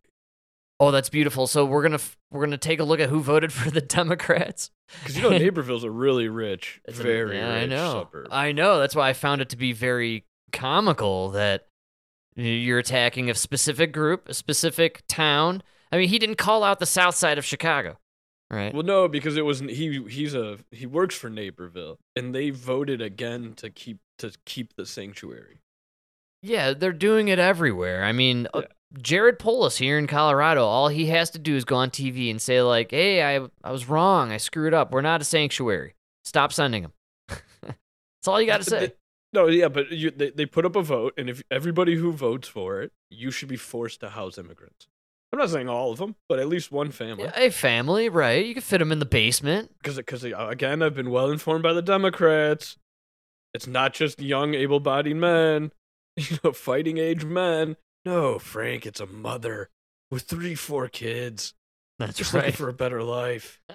[0.82, 1.46] Oh, that's beautiful.
[1.46, 4.72] So we're gonna f- we're gonna take a look at who voted for the Democrats.
[5.00, 7.92] Because you know Naperville's a really rich, It's a- very yeah, rich I know.
[8.12, 8.28] suburb.
[8.32, 8.80] I know.
[8.80, 11.68] That's why I found it to be very comical that
[12.36, 15.62] you're attacking a specific group, a specific town.
[15.92, 17.98] I mean, he didn't call out the south side of Chicago,
[18.50, 18.74] right?
[18.74, 20.04] Well, no, because it was he.
[20.10, 24.86] He's a he works for Naperville, and they voted again to keep to keep the
[24.88, 25.62] sanctuary.
[26.42, 28.04] Yeah, they're doing it everywhere.
[28.04, 28.68] I mean, uh, Yeah.
[29.00, 32.42] Jared Polis here in Colorado, all he has to do is go on TV and
[32.42, 34.32] say like, "Hey, I I was wrong.
[34.32, 34.92] I screwed up.
[34.92, 35.96] We're not a sanctuary.
[36.26, 36.94] Stop sending them."
[37.64, 38.80] That's all you got to say.
[38.88, 38.94] They-
[39.34, 42.48] No, yeah, but you, they they put up a vote, and if everybody who votes
[42.50, 44.88] for it, you should be forced to house immigrants.
[45.32, 47.30] I'm not saying all of them, but at least one family.
[47.34, 48.46] A family, right?
[48.46, 49.72] You can fit them in the basement.
[49.82, 52.76] Because because uh, again, I've been well informed by the Democrats.
[53.54, 55.72] It's not just young, able-bodied men,
[56.18, 57.78] you know, fighting age men.
[58.06, 59.70] No, Frank, it's a mother
[60.10, 61.54] with three, four kids,
[62.00, 62.46] That's just right.
[62.46, 63.62] looking for a better life.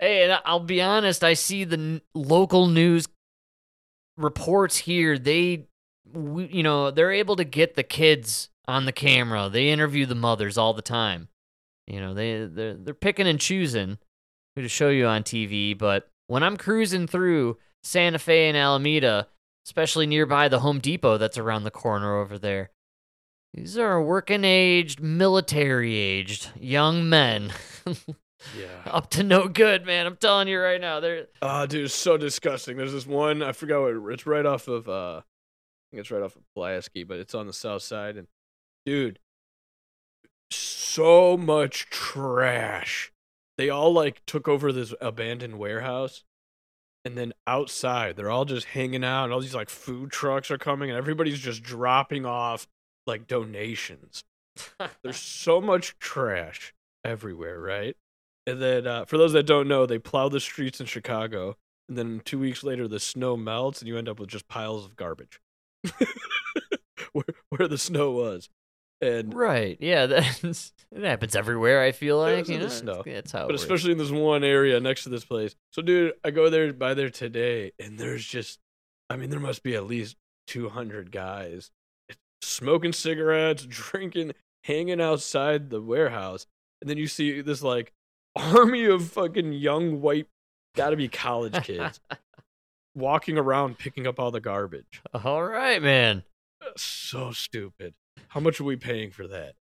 [0.00, 1.22] Hey, and I'll be honest.
[1.22, 3.06] I see the n- local news
[4.16, 5.16] reports here.
[5.18, 5.66] They,
[6.12, 9.48] we, you know, they're able to get the kids on the camera.
[9.48, 11.28] They interview the mothers all the time.
[11.86, 13.98] You know, they they're they're picking and choosing
[14.56, 15.78] who to show you on TV.
[15.78, 19.28] But when I'm cruising through Santa Fe and Alameda,
[19.66, 22.70] especially nearby the Home Depot that's around the corner over there,
[23.52, 27.52] these are working aged, military aged young men.
[27.86, 28.66] Yeah.
[28.86, 30.06] up to no good, man.
[30.06, 31.00] I'm telling you right now.
[31.00, 32.76] They're Oh, dude, it's so disgusting.
[32.76, 35.22] There's this one I forgot what it's right off of uh I
[35.90, 38.26] think it's right off of Pulaski, but it's on the south side and
[38.84, 39.18] dude,
[40.50, 43.12] so much trash.
[43.56, 46.24] They all like took over this abandoned warehouse
[47.04, 50.58] and then outside they're all just hanging out and all these like food trucks are
[50.58, 52.66] coming and everybody's just dropping off
[53.06, 54.24] like donations.
[55.02, 56.74] There's so much trash
[57.04, 57.96] everywhere, right?
[58.46, 61.56] And then, uh, for those that don't know, they plow the streets in Chicago,
[61.88, 64.84] and then two weeks later, the snow melts, and you end up with just piles
[64.84, 65.40] of garbage
[67.12, 68.48] where where the snow was.
[69.00, 69.76] And right.
[69.80, 71.82] Yeah, that's it happens everywhere.
[71.82, 73.00] I feel like you know the snow.
[73.00, 73.40] it's- That's how.
[73.40, 73.62] but it works.
[73.62, 75.54] especially in this one area next to this place.
[75.72, 78.60] So, dude, I go there by there today, and there's just,
[79.10, 80.16] I mean, there must be at least
[80.46, 81.70] 200 guys
[82.42, 84.32] smoking cigarettes, drinking,
[84.64, 86.46] hanging outside the warehouse,
[86.80, 87.92] and then you see this like
[88.36, 90.28] army of fucking young white,
[90.76, 92.00] gotta be college kids,
[92.94, 95.02] walking around picking up all the garbage.
[95.24, 96.22] all right, man.
[96.62, 97.94] Uh, so stupid.
[98.34, 99.54] How much are we paying for that?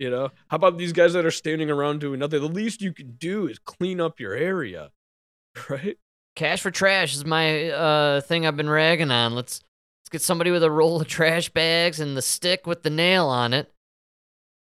[0.00, 2.40] You know, how about these guys that are standing around doing nothing?
[2.40, 4.90] The least you could do is clean up your area,
[5.70, 5.96] right?
[6.34, 9.36] Cash for trash is my uh thing I've been ragging on.
[9.36, 9.60] Let's
[10.00, 13.26] let's get somebody with a roll of trash bags and the stick with the nail
[13.26, 13.72] on it.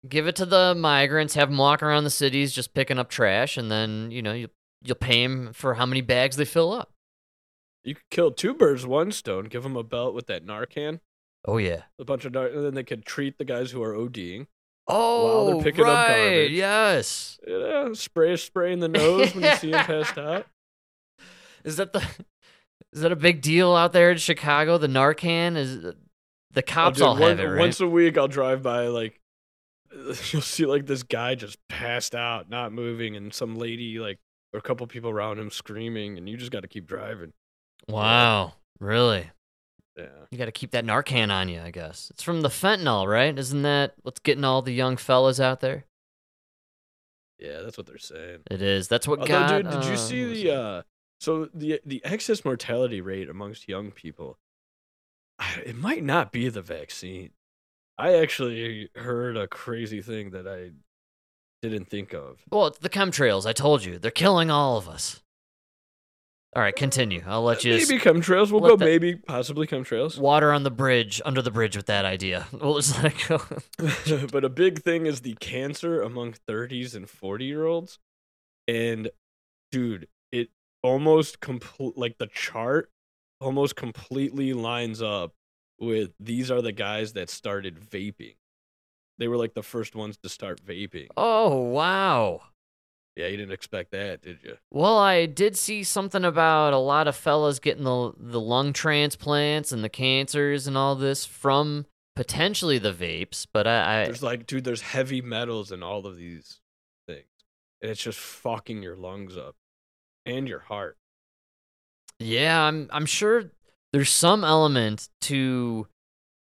[0.07, 1.33] Give it to the migrants.
[1.33, 4.47] Have them walk around the cities just picking up trash, and then you know you
[4.83, 6.93] you'll pay them for how many bags they fill up.
[7.83, 9.45] You could kill two birds with one stone.
[9.45, 11.01] Give them a belt with that Narcan,
[11.45, 11.83] Oh yeah.
[11.99, 14.47] a bunch of Nar- and then they could treat the guys who are ODing.
[14.89, 16.07] Oh, they're picking up right.
[16.17, 16.51] garbage.
[16.51, 17.39] Yes.
[17.45, 20.45] Yeah, spray a spray in the nose when you see them passed out.
[21.63, 21.99] Is that the
[22.93, 24.77] is that a big deal out there in Chicago?
[24.77, 25.91] The Narcan is uh,
[26.51, 27.59] the Oh, cops dude, all one- have it, right?
[27.59, 29.19] Once a week, I'll drive by like
[30.31, 34.19] you'll see like this guy just passed out, not moving, and some lady like
[34.53, 37.33] or a couple people around him screaming, and you just got to keep driving.
[37.89, 39.29] wow, really?
[39.97, 40.05] Yeah.
[40.29, 42.09] You got to keep that Narcan on you, I guess.
[42.11, 43.37] It's from the fentanyl, right?
[43.37, 45.85] Isn't that what's getting all the young fellas out there?
[47.39, 48.39] Yeah, that's what they're saying.
[48.49, 48.87] It is.
[48.87, 49.63] That's what Although, got.
[49.63, 50.81] dude, did you uh, see the uh
[51.19, 54.37] so the the excess mortality rate amongst young people?
[55.63, 57.29] It might not be the vaccine.
[57.97, 60.71] I actually heard a crazy thing that I
[61.61, 62.39] didn't think of.
[62.49, 63.45] Well, it's the chemtrails.
[63.45, 65.21] I told you, they're killing all of us.
[66.55, 67.23] All right, continue.
[67.27, 67.73] I'll let you.
[67.73, 68.51] Maybe chemtrails.
[68.51, 68.77] We'll go.
[68.77, 70.17] maybe, possibly chemtrails.
[70.17, 72.47] Water on the bridge, under the bridge with that idea.
[72.51, 74.27] We'll just let it go.
[74.31, 77.99] but a big thing is the cancer among 30s and 40 year olds.
[78.67, 79.09] And
[79.71, 80.49] dude, it
[80.81, 82.89] almost complete like the chart
[83.39, 85.33] almost completely lines up
[85.79, 88.35] with these are the guys that started vaping.
[89.19, 91.07] They were like the first ones to start vaping.
[91.17, 92.41] Oh, wow.
[93.17, 94.57] Yeah, you didn't expect that, did you?
[94.71, 99.71] Well, I did see something about a lot of fellas getting the the lung transplants
[99.71, 104.45] and the cancers and all this from potentially the vapes, but I, I There's like,
[104.45, 106.61] dude, there's heavy metals in all of these
[107.07, 107.25] things.
[107.81, 109.55] And it's just fucking your lungs up
[110.25, 110.97] and your heart.
[112.19, 113.51] yeah, I'm I'm sure
[113.93, 115.87] there's some element to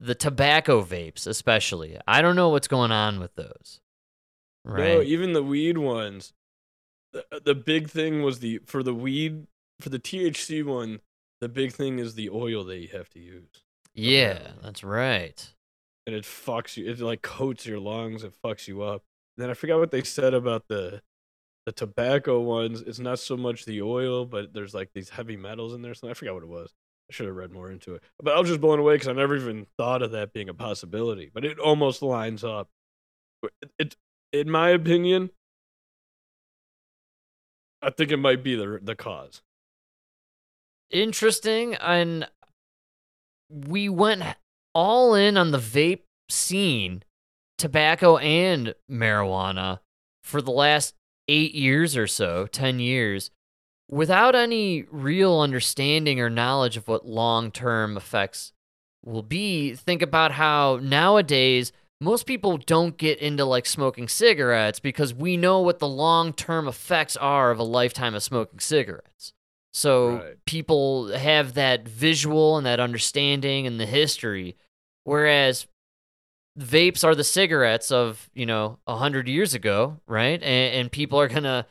[0.01, 1.99] the tobacco vapes, especially.
[2.07, 3.81] I don't know what's going on with those.
[4.65, 4.79] Right.
[4.79, 6.33] No, even the weed ones.
[7.15, 9.47] The, uh, the big thing was the for the weed
[9.81, 11.01] for the THC one.
[11.41, 15.49] The big thing is the oil that you have to use, yeah, that's right.
[16.07, 16.91] and it fucks you.
[16.91, 18.25] It like coats your lungs.
[18.25, 19.05] It fucks you up.
[19.37, 21.03] then I forgot what they said about the
[21.67, 22.83] the tobacco ones.
[22.83, 25.95] It's not so much the oil, but there's like these heavy metals in there.
[25.95, 26.75] So I forgot what it was.
[27.11, 28.03] I should have read more into it.
[28.23, 30.55] But I was just blown away because I never even thought of that being a
[30.55, 31.31] possibility.
[31.33, 32.69] But it almost lines up.
[33.63, 33.97] It, it
[34.33, 35.31] in my opinion,
[37.85, 39.43] I think it might be the the cause.
[40.91, 42.29] interesting and
[43.51, 44.23] we went
[44.75, 47.03] all in on the vape scene
[47.59, 49.81] tobacco and marijuana
[50.23, 50.95] for the last
[51.29, 53.31] eight years or so 10 years
[53.91, 58.53] without any real understanding or knowledge of what long-term effects
[59.05, 65.15] will be think about how nowadays most people don't get into like smoking cigarettes because
[65.15, 69.33] we know what the long-term effects are of a lifetime of smoking cigarettes
[69.75, 70.37] so Right.
[70.47, 74.57] people have that visual and that understanding and the history.
[75.03, 75.67] Whereas
[76.59, 80.41] vapes are the cigarettes of, you know, a hundred years ago, right?
[80.41, 81.67] And, and people are gonna,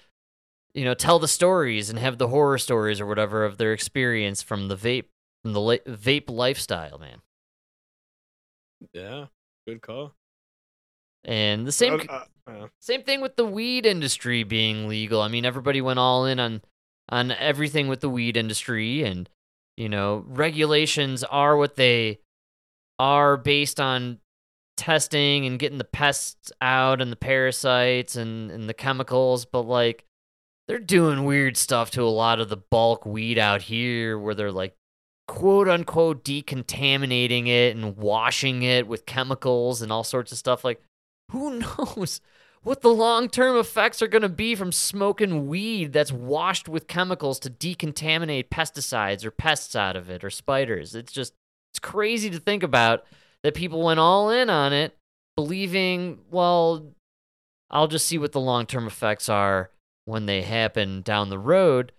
[0.74, 4.42] you know, tell the stories and have the horror stories or whatever of their experience
[4.42, 5.06] from the vape
[5.42, 7.22] from the la- vape lifestyle, man.
[8.92, 9.28] Yeah,
[9.68, 10.14] good call.
[11.26, 15.22] And the same Uh, uh, Same thing with the weed industry being legal.
[15.22, 16.61] I mean, everybody went all in on
[17.09, 19.30] on everything with the weed industry and
[19.76, 22.20] you know, regulations are what they
[22.99, 24.20] are based on
[24.78, 30.05] testing and getting the pests out and the parasites and, and the chemicals, but like
[30.68, 34.51] they're doing weird stuff to a lot of the bulk weed out here where they're
[34.51, 34.76] like
[35.28, 40.82] quote unquote decontaminating it and washing it with chemicals and all sorts of stuff like
[41.32, 42.22] who knows
[42.64, 46.88] what the long term effects are going to be from smoking weed that's washed with
[46.88, 50.96] chemicals to decontaminate pesticides or pests out of it or spiders.
[50.96, 51.34] It's just,
[51.72, 53.06] it's crazy to think about
[53.44, 54.96] that people went all in on it,
[55.36, 56.86] believing, well,
[57.70, 59.70] I'll just see what the long term effects are
[60.06, 61.92] when they happen down the road.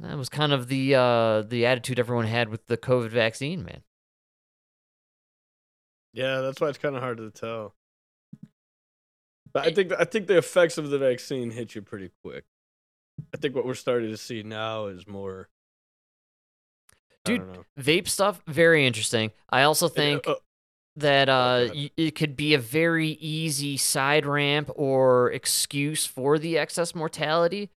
[0.00, 3.82] That was kind of the uh, the attitude everyone had with the COVID vaccine, man.
[6.12, 7.74] yeah, that's why it's kind of hard to tell.
[9.52, 12.44] But I think I think the effects of the vaccine hit you pretty quick.
[13.34, 15.48] I think what we're starting to see now is more.
[17.26, 17.42] I Dude.
[17.80, 19.32] Vape stuff, very interesting.
[19.50, 20.34] I also And, think uh,
[20.96, 26.56] that uh, y- it could be a very easy side ramp or excuse for the
[26.58, 27.70] excess mortality,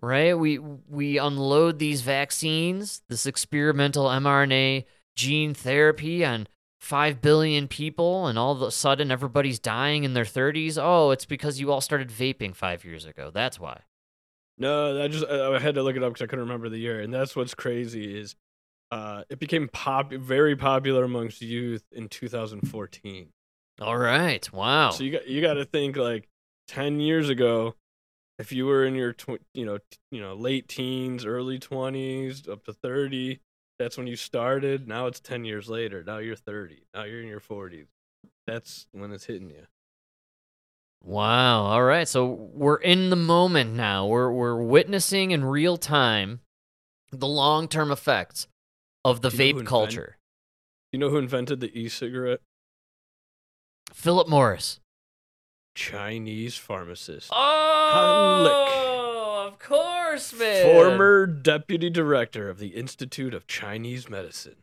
[0.00, 0.38] right?
[0.38, 4.84] We we unload these vaccines, this experimental mRNA
[5.16, 6.46] gene therapy on
[6.80, 10.78] 5 billion people and all of a sudden everybody's dying in their 30s.
[10.80, 13.30] Oh, it's because you all started vaping 5 years ago.
[13.32, 13.80] That's why.
[14.58, 16.78] No, I just I I had to look it up because I couldn't remember the
[16.78, 18.34] year, and that's what's crazy is,
[18.90, 23.28] uh, it became pop very popular amongst youth in 2014.
[23.80, 24.52] All right.
[24.52, 24.90] Wow.
[24.90, 26.28] So you got you got to think like
[26.68, 27.76] 10 years ago,
[28.38, 32.48] if you were in your tw- you know t- you know late teens, early 20s,
[32.48, 33.40] up to 30,
[33.78, 34.88] that's when you started.
[34.88, 36.02] Now it's 10 years later.
[36.04, 36.82] Now you're 30.
[36.94, 37.86] Now you're in your 40s.
[38.46, 39.66] That's when it's hitting you.
[41.04, 41.62] Wow.
[41.62, 42.08] All right.
[42.08, 44.06] So we're in the moment now.
[44.06, 46.40] We're we're witnessing in real time
[47.10, 48.48] the long-term effects
[49.04, 50.18] of the vape invent- culture.
[50.92, 52.40] You know who invented the e-cigarette?
[53.92, 54.80] Philip Morris.
[55.82, 57.30] Chinese pharmacist.
[57.32, 60.64] Oh, of course, man.
[60.64, 64.56] Former deputy director of the Institute of Chinese Medicine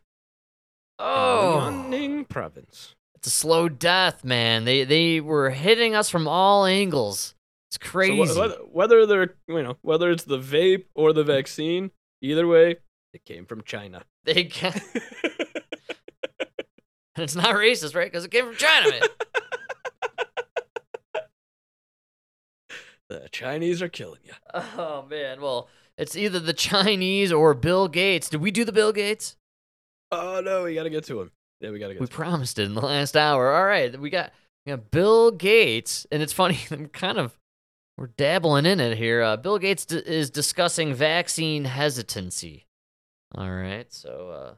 [0.98, 2.94] in Oh, Liaoning Province.
[3.14, 4.66] it's a slow death, man.
[4.66, 7.34] They they were hitting us from all angles.
[7.70, 8.34] It's So crazy.
[8.34, 12.76] wh- whether, whether they're you know whether it's the vape or the vaccine, either way,
[13.14, 14.02] it came from China.
[14.24, 14.78] they can
[17.16, 18.12] It's not racist, right?
[18.12, 19.00] Because it came from China, man.
[23.08, 24.32] the Chinese are killing you.
[24.54, 25.40] oh man.
[25.40, 28.28] Well, it's either the Chinese or Bill Gates.
[28.28, 29.36] Did we do the Bill Gates?
[30.12, 31.30] Oh no, we got to get to him.
[31.60, 32.00] Yeah, we gotta get.
[32.00, 33.54] We promised it in the last hour.
[33.54, 34.32] All right, we got
[34.64, 36.58] we got Bill Gates, and it's funny.
[36.70, 37.38] I'm kind of
[37.96, 39.22] we're dabbling in it here.
[39.22, 42.66] Uh, Bill Gates d- is discussing vaccine hesitancy.
[43.34, 44.54] All right, so uh,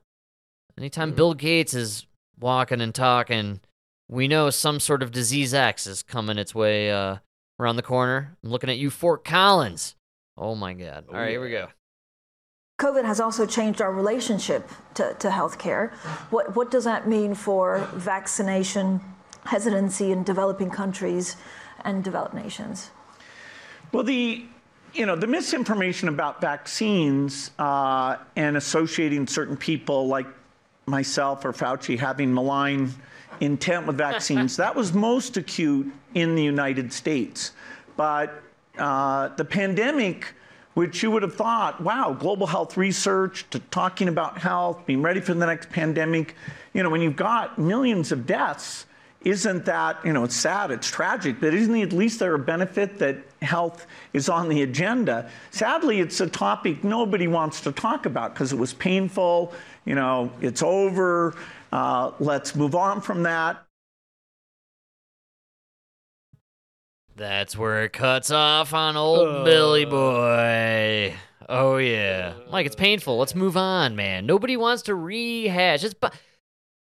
[0.76, 2.06] anytime Bill Gates is
[2.38, 3.60] walking and talking,
[4.08, 7.18] we know some sort of disease X is coming its way uh,
[7.58, 8.36] around the corner.
[8.42, 9.94] I'm looking at you, Fort Collins.
[10.36, 11.04] Oh my God!
[11.08, 11.68] All right, here we go.
[12.78, 15.92] COVID has also changed our relationship to, to healthcare.
[16.30, 19.00] What, what does that mean for vaccination
[19.44, 21.36] hesitancy in developing countries
[21.84, 22.90] and developed nations?
[23.92, 24.44] Well, the
[24.94, 30.26] you know the misinformation about vaccines uh, and associating certain people like
[30.86, 32.92] myself or Fauci having malign
[33.40, 37.52] intent with vaccines that was most acute in the United States,
[37.96, 38.42] but
[38.78, 40.34] uh, the pandemic.
[40.74, 45.20] Which you would have thought, wow, global health research to talking about health, being ready
[45.20, 46.36] for the next pandemic.
[46.72, 48.86] You know, when you've got millions of deaths,
[49.22, 52.96] isn't that, you know, it's sad, it's tragic, but isn't at least there a benefit
[52.98, 55.28] that health is on the agenda?
[55.50, 59.52] Sadly, it's a topic nobody wants to talk about because it was painful,
[59.84, 61.34] you know, it's over,
[61.72, 63.62] uh, let's move on from that.
[67.16, 71.14] That's where it cuts off on old Billy boy.
[71.48, 73.18] Oh yeah, Mike, it's painful.
[73.18, 74.24] Let's move on, man.
[74.26, 75.82] Nobody wants to rehash.
[75.82, 76.08] It's bu-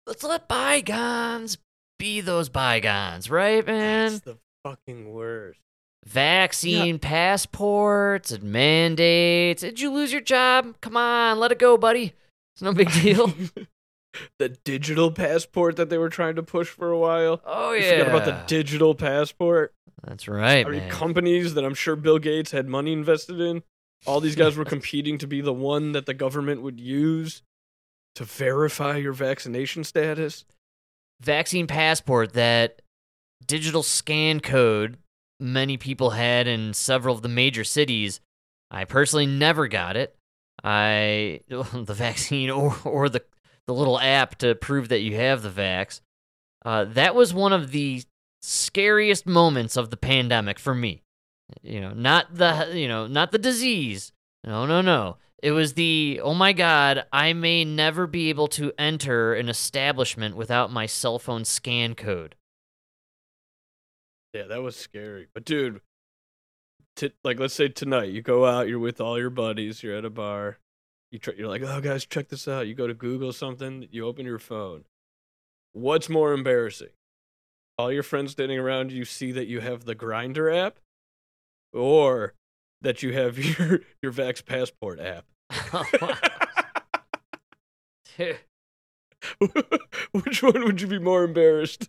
[0.06, 1.58] let's let bygones
[1.98, 4.12] be those bygones, right, man?
[4.12, 5.60] That's the fucking worst.
[6.04, 9.62] Vaccine passports and mandates.
[9.62, 10.74] Did you lose your job?
[10.80, 12.14] Come on, let it go, buddy.
[12.54, 13.32] It's no big deal.
[14.38, 17.40] the digital passport that they were trying to push for a while.
[17.44, 19.72] Oh You yeah, forgot about the digital passport.
[20.04, 20.90] That's right, I mean, man.
[20.90, 23.62] companies that I'm sure Bill Gates had money invested in.
[24.04, 27.42] All these guys were competing to be the one that the government would use
[28.14, 30.44] to verify your vaccination status.
[31.20, 32.82] vaccine passport that
[33.46, 34.98] digital scan code
[35.40, 38.20] many people had in several of the major cities.
[38.70, 40.16] I personally never got it.
[40.64, 43.22] I the vaccine or or the
[43.66, 46.00] the little app to prove that you have the vax.
[46.64, 48.02] Uh, that was one of the
[48.42, 51.02] scariest moments of the pandemic for me.
[51.62, 54.12] You know, not the you know not the disease.
[54.44, 55.16] No, no, no.
[55.42, 60.36] It was the oh my god, I may never be able to enter an establishment
[60.36, 62.34] without my cell phone scan code.
[64.32, 65.28] Yeah, that was scary.
[65.32, 65.80] But dude,
[66.96, 70.04] t- like let's say tonight you go out, you're with all your buddies, you're at
[70.04, 70.58] a bar,
[71.16, 72.66] you try, you're like, oh guys, check this out.
[72.66, 74.84] You go to Google something, you open your phone.
[75.72, 76.90] What's more embarrassing?
[77.78, 80.78] All your friends standing around you see that you have the Grindr app,
[81.72, 82.34] or
[82.82, 85.24] that you have your your Vax Passport app.
[90.12, 91.88] Which one would you be more embarrassed?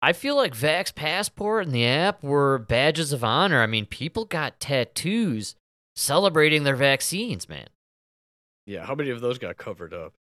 [0.00, 3.62] I feel like Vax Passport and the app were badges of honor.
[3.62, 5.56] I mean, people got tattoos
[5.96, 7.68] celebrating their vaccines, man.
[8.66, 10.14] Yeah, how many of those got covered up?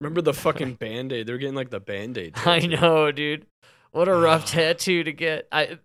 [0.00, 1.26] Remember the fucking band aid?
[1.26, 2.34] They're getting like the band aid.
[2.46, 3.46] I know, dude.
[3.92, 5.48] What a rough tattoo to get.
[5.50, 5.78] I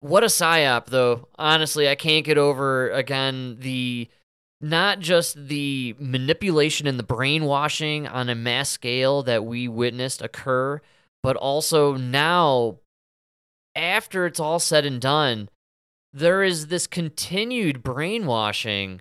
[0.00, 1.28] what a psyop though.
[1.38, 4.08] Honestly, I can't get over again the
[4.60, 10.80] not just the manipulation and the brainwashing on a mass scale that we witnessed occur,
[11.22, 12.78] but also now
[13.76, 15.48] after it's all said and done,
[16.12, 19.00] there is this continued brainwashing.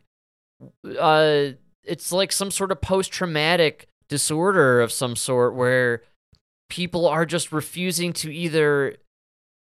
[1.00, 1.52] Uh
[1.84, 6.02] it's like some sort of post-traumatic disorder of some sort where
[6.70, 8.98] people are just refusing to either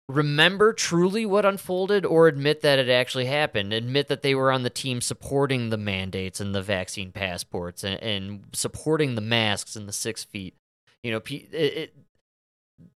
[0.08, 4.64] remember truly what unfolded or admit that it actually happened admit that they were on
[4.64, 9.88] the team supporting the mandates and the vaccine passports and, and supporting the masks and
[9.88, 10.54] the six feet
[11.02, 11.96] you know it, it,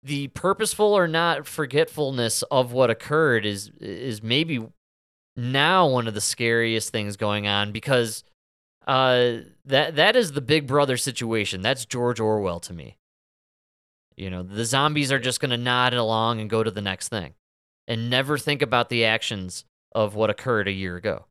[0.04, 4.66] the purposeful or not forgetfulness of what occurred is is maybe
[5.36, 8.24] now one of the scariest things going on because
[8.88, 11.62] uh that that is the big brother situation.
[11.62, 12.98] That's george orwell to me.
[14.18, 17.08] You know, the zombies are just going to nod along and go to the next
[17.08, 17.36] thing
[17.88, 19.64] and never think about the actions
[19.94, 21.26] of what occurred a year ago.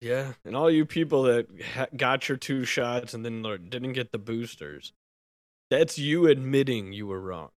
[0.00, 4.12] Yeah, and all you people that ha- got your two shots and then didn't get
[4.12, 4.92] the boosters,
[5.70, 7.50] that's you admitting you were wrong.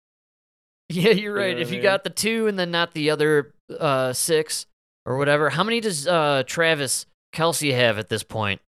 [0.89, 1.55] Yeah, you're You right.
[1.55, 1.83] know if you mean?
[1.83, 4.65] got the two and then not the other uh, six
[5.05, 8.61] or whatever, how many does uh, Travis Kelce have at this point?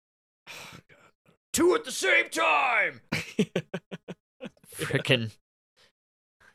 [1.52, 3.00] Two at the same time.
[4.76, 5.32] Freaking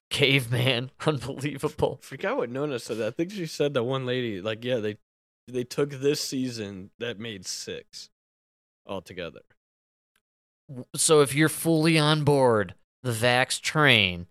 [0.10, 2.00] caveman, unbelievable.
[2.02, 3.02] Forgot what Nona said.
[3.02, 4.98] I think she said that one lady, like, yeah, they
[5.48, 8.10] they took this season that made six
[8.86, 9.42] altogether.
[10.96, 14.28] So if you're fully on board the Vax train,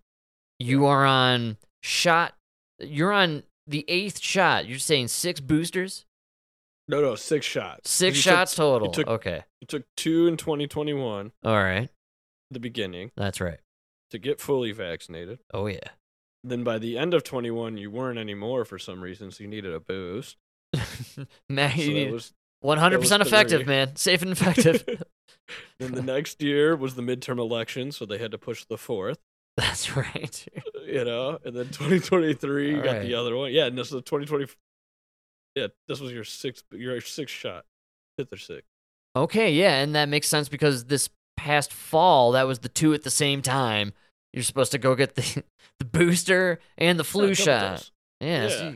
[0.59, 2.33] you are on shot.
[2.79, 4.67] You're on the eighth shot.
[4.67, 6.05] You're saying six boosters,
[6.87, 7.89] No, no, six shots.
[7.89, 8.87] six You took- shots total.
[8.89, 11.89] You took, okay, you took two in 2021, all right,
[12.51, 13.59] the beginning, that's right.
[14.11, 15.39] to get fully vaccinated.
[15.53, 15.79] Oh yeah.
[16.43, 19.73] Then by the end of 21, you weren't anymore for some reason, so you needed
[19.73, 20.37] a boost.
[21.49, 22.13] man, So you need
[22.63, 23.67] 100% was effective, three.
[23.67, 23.95] man.
[23.95, 25.03] Safe and effective.
[25.79, 29.19] then the next year was the midterm election, so they had to push the fourth.
[29.55, 30.47] That's right.
[30.85, 33.01] You know, and then 2023 you got right.
[33.01, 33.51] the other one.
[33.51, 34.47] Yeah, and this is 2020.
[35.55, 37.65] Yeah, this was your sixth, your sixth shot,
[38.17, 38.69] fifth or sixth.
[39.15, 43.03] Okay, yeah, and that makes sense because this past fall, that was the two at
[43.03, 43.93] the same time.
[44.33, 45.43] You're supposed to go get the
[45.79, 47.75] the booster and the flu double shot.
[47.77, 47.91] dose.
[48.19, 48.75] Yeah, so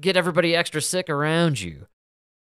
[0.00, 1.86] get everybody extra sick around you.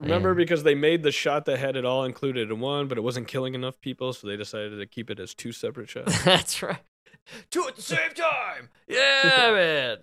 [0.02, 2.98] Remember, And- because they made the shot that had it all included in one, but
[2.98, 6.24] it wasn't killing enough people, so they decided to keep it as two separate shots.
[6.24, 6.80] That's right.
[7.50, 8.70] Two at the same time.
[8.88, 9.98] Yeah, man.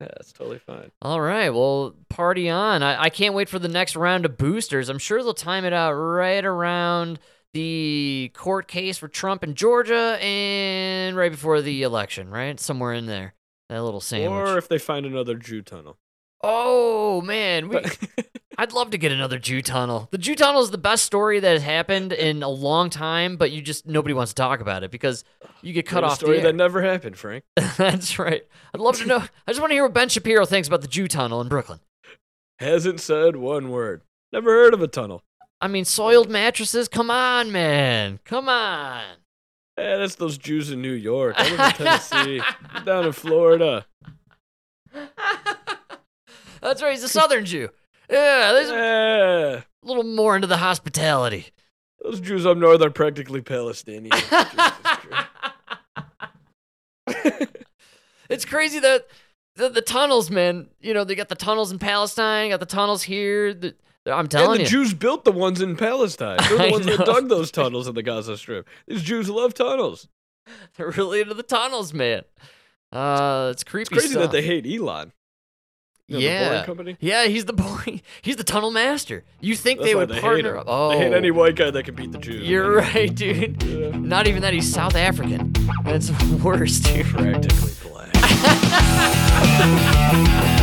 [0.00, 0.90] Yeah, it's totally fine.
[1.02, 2.82] All right, well, party on.
[2.82, 4.88] I, I can't wait for the next round of boosters.
[4.88, 7.18] I'm sure they'll time it out right around
[7.52, 12.60] the court case for Trump in Georgia and right before the election, right?
[12.60, 13.34] Somewhere in there.
[13.70, 14.30] That little sandwich.
[14.30, 15.98] Or if they find another Jew tunnel.
[16.42, 17.80] Oh man, we,
[18.58, 20.08] I'd love to get another Jew tunnel.
[20.10, 23.50] The Jew tunnel is the best story that has happened in a long time, but
[23.50, 25.24] you just nobody wants to talk about it because
[25.62, 26.16] you get cut off.
[26.16, 27.44] story the that never happened, Frank.
[27.76, 28.42] That's right.
[28.74, 29.18] I'd love to know.
[29.46, 31.80] I just want to hear what Ben Shapiro thinks about the Jew tunnel in Brooklyn.
[32.58, 34.02] Hasn't said one word.
[34.32, 35.22] Never heard of a tunnel.
[35.60, 36.88] I mean, soiled mattresses.
[36.88, 38.20] Come on, man.
[38.24, 39.04] Come on.
[39.76, 41.36] Yeah, that's those Jews in New York.
[41.38, 42.42] I live in Tennessee.
[42.84, 43.86] Down in Florida.
[46.60, 46.92] That's right.
[46.92, 47.68] He's a Southern Jew.
[48.10, 51.46] Yeah, there's a little more into the hospitality.
[52.02, 54.12] Those Jews up north are practically Palestinian.
[58.28, 59.06] It's crazy that
[59.56, 60.68] the, the tunnels, man.
[60.80, 63.54] You know, they got the tunnels in Palestine, got the tunnels here.
[63.54, 63.74] The,
[64.06, 64.68] I'm telling and the you.
[64.68, 66.38] Jews built the ones in Palestine.
[66.48, 68.68] They're the I ones that dug those tunnels in the Gaza Strip.
[68.86, 70.08] These Jews love tunnels.
[70.76, 72.22] They're really into the tunnels, man.
[72.92, 73.82] Uh, it's creepy.
[73.82, 74.22] It's crazy stuff.
[74.24, 75.12] that they hate Elon.
[76.08, 76.96] You know, the yeah, company.
[77.00, 78.00] yeah, he's the boy.
[78.22, 79.24] He's the tunnel master.
[79.40, 80.60] You think That's they would they hate partner him.
[80.60, 80.64] up?
[80.66, 82.48] Oh, They hate any white guy that can beat the Jews.
[82.48, 83.62] You're right, dude.
[83.62, 83.90] Yeah.
[83.90, 84.54] Not even that.
[84.54, 85.52] He's South African.
[85.84, 86.10] That's
[86.42, 87.04] worse, dude.
[87.04, 88.08] He's practically black.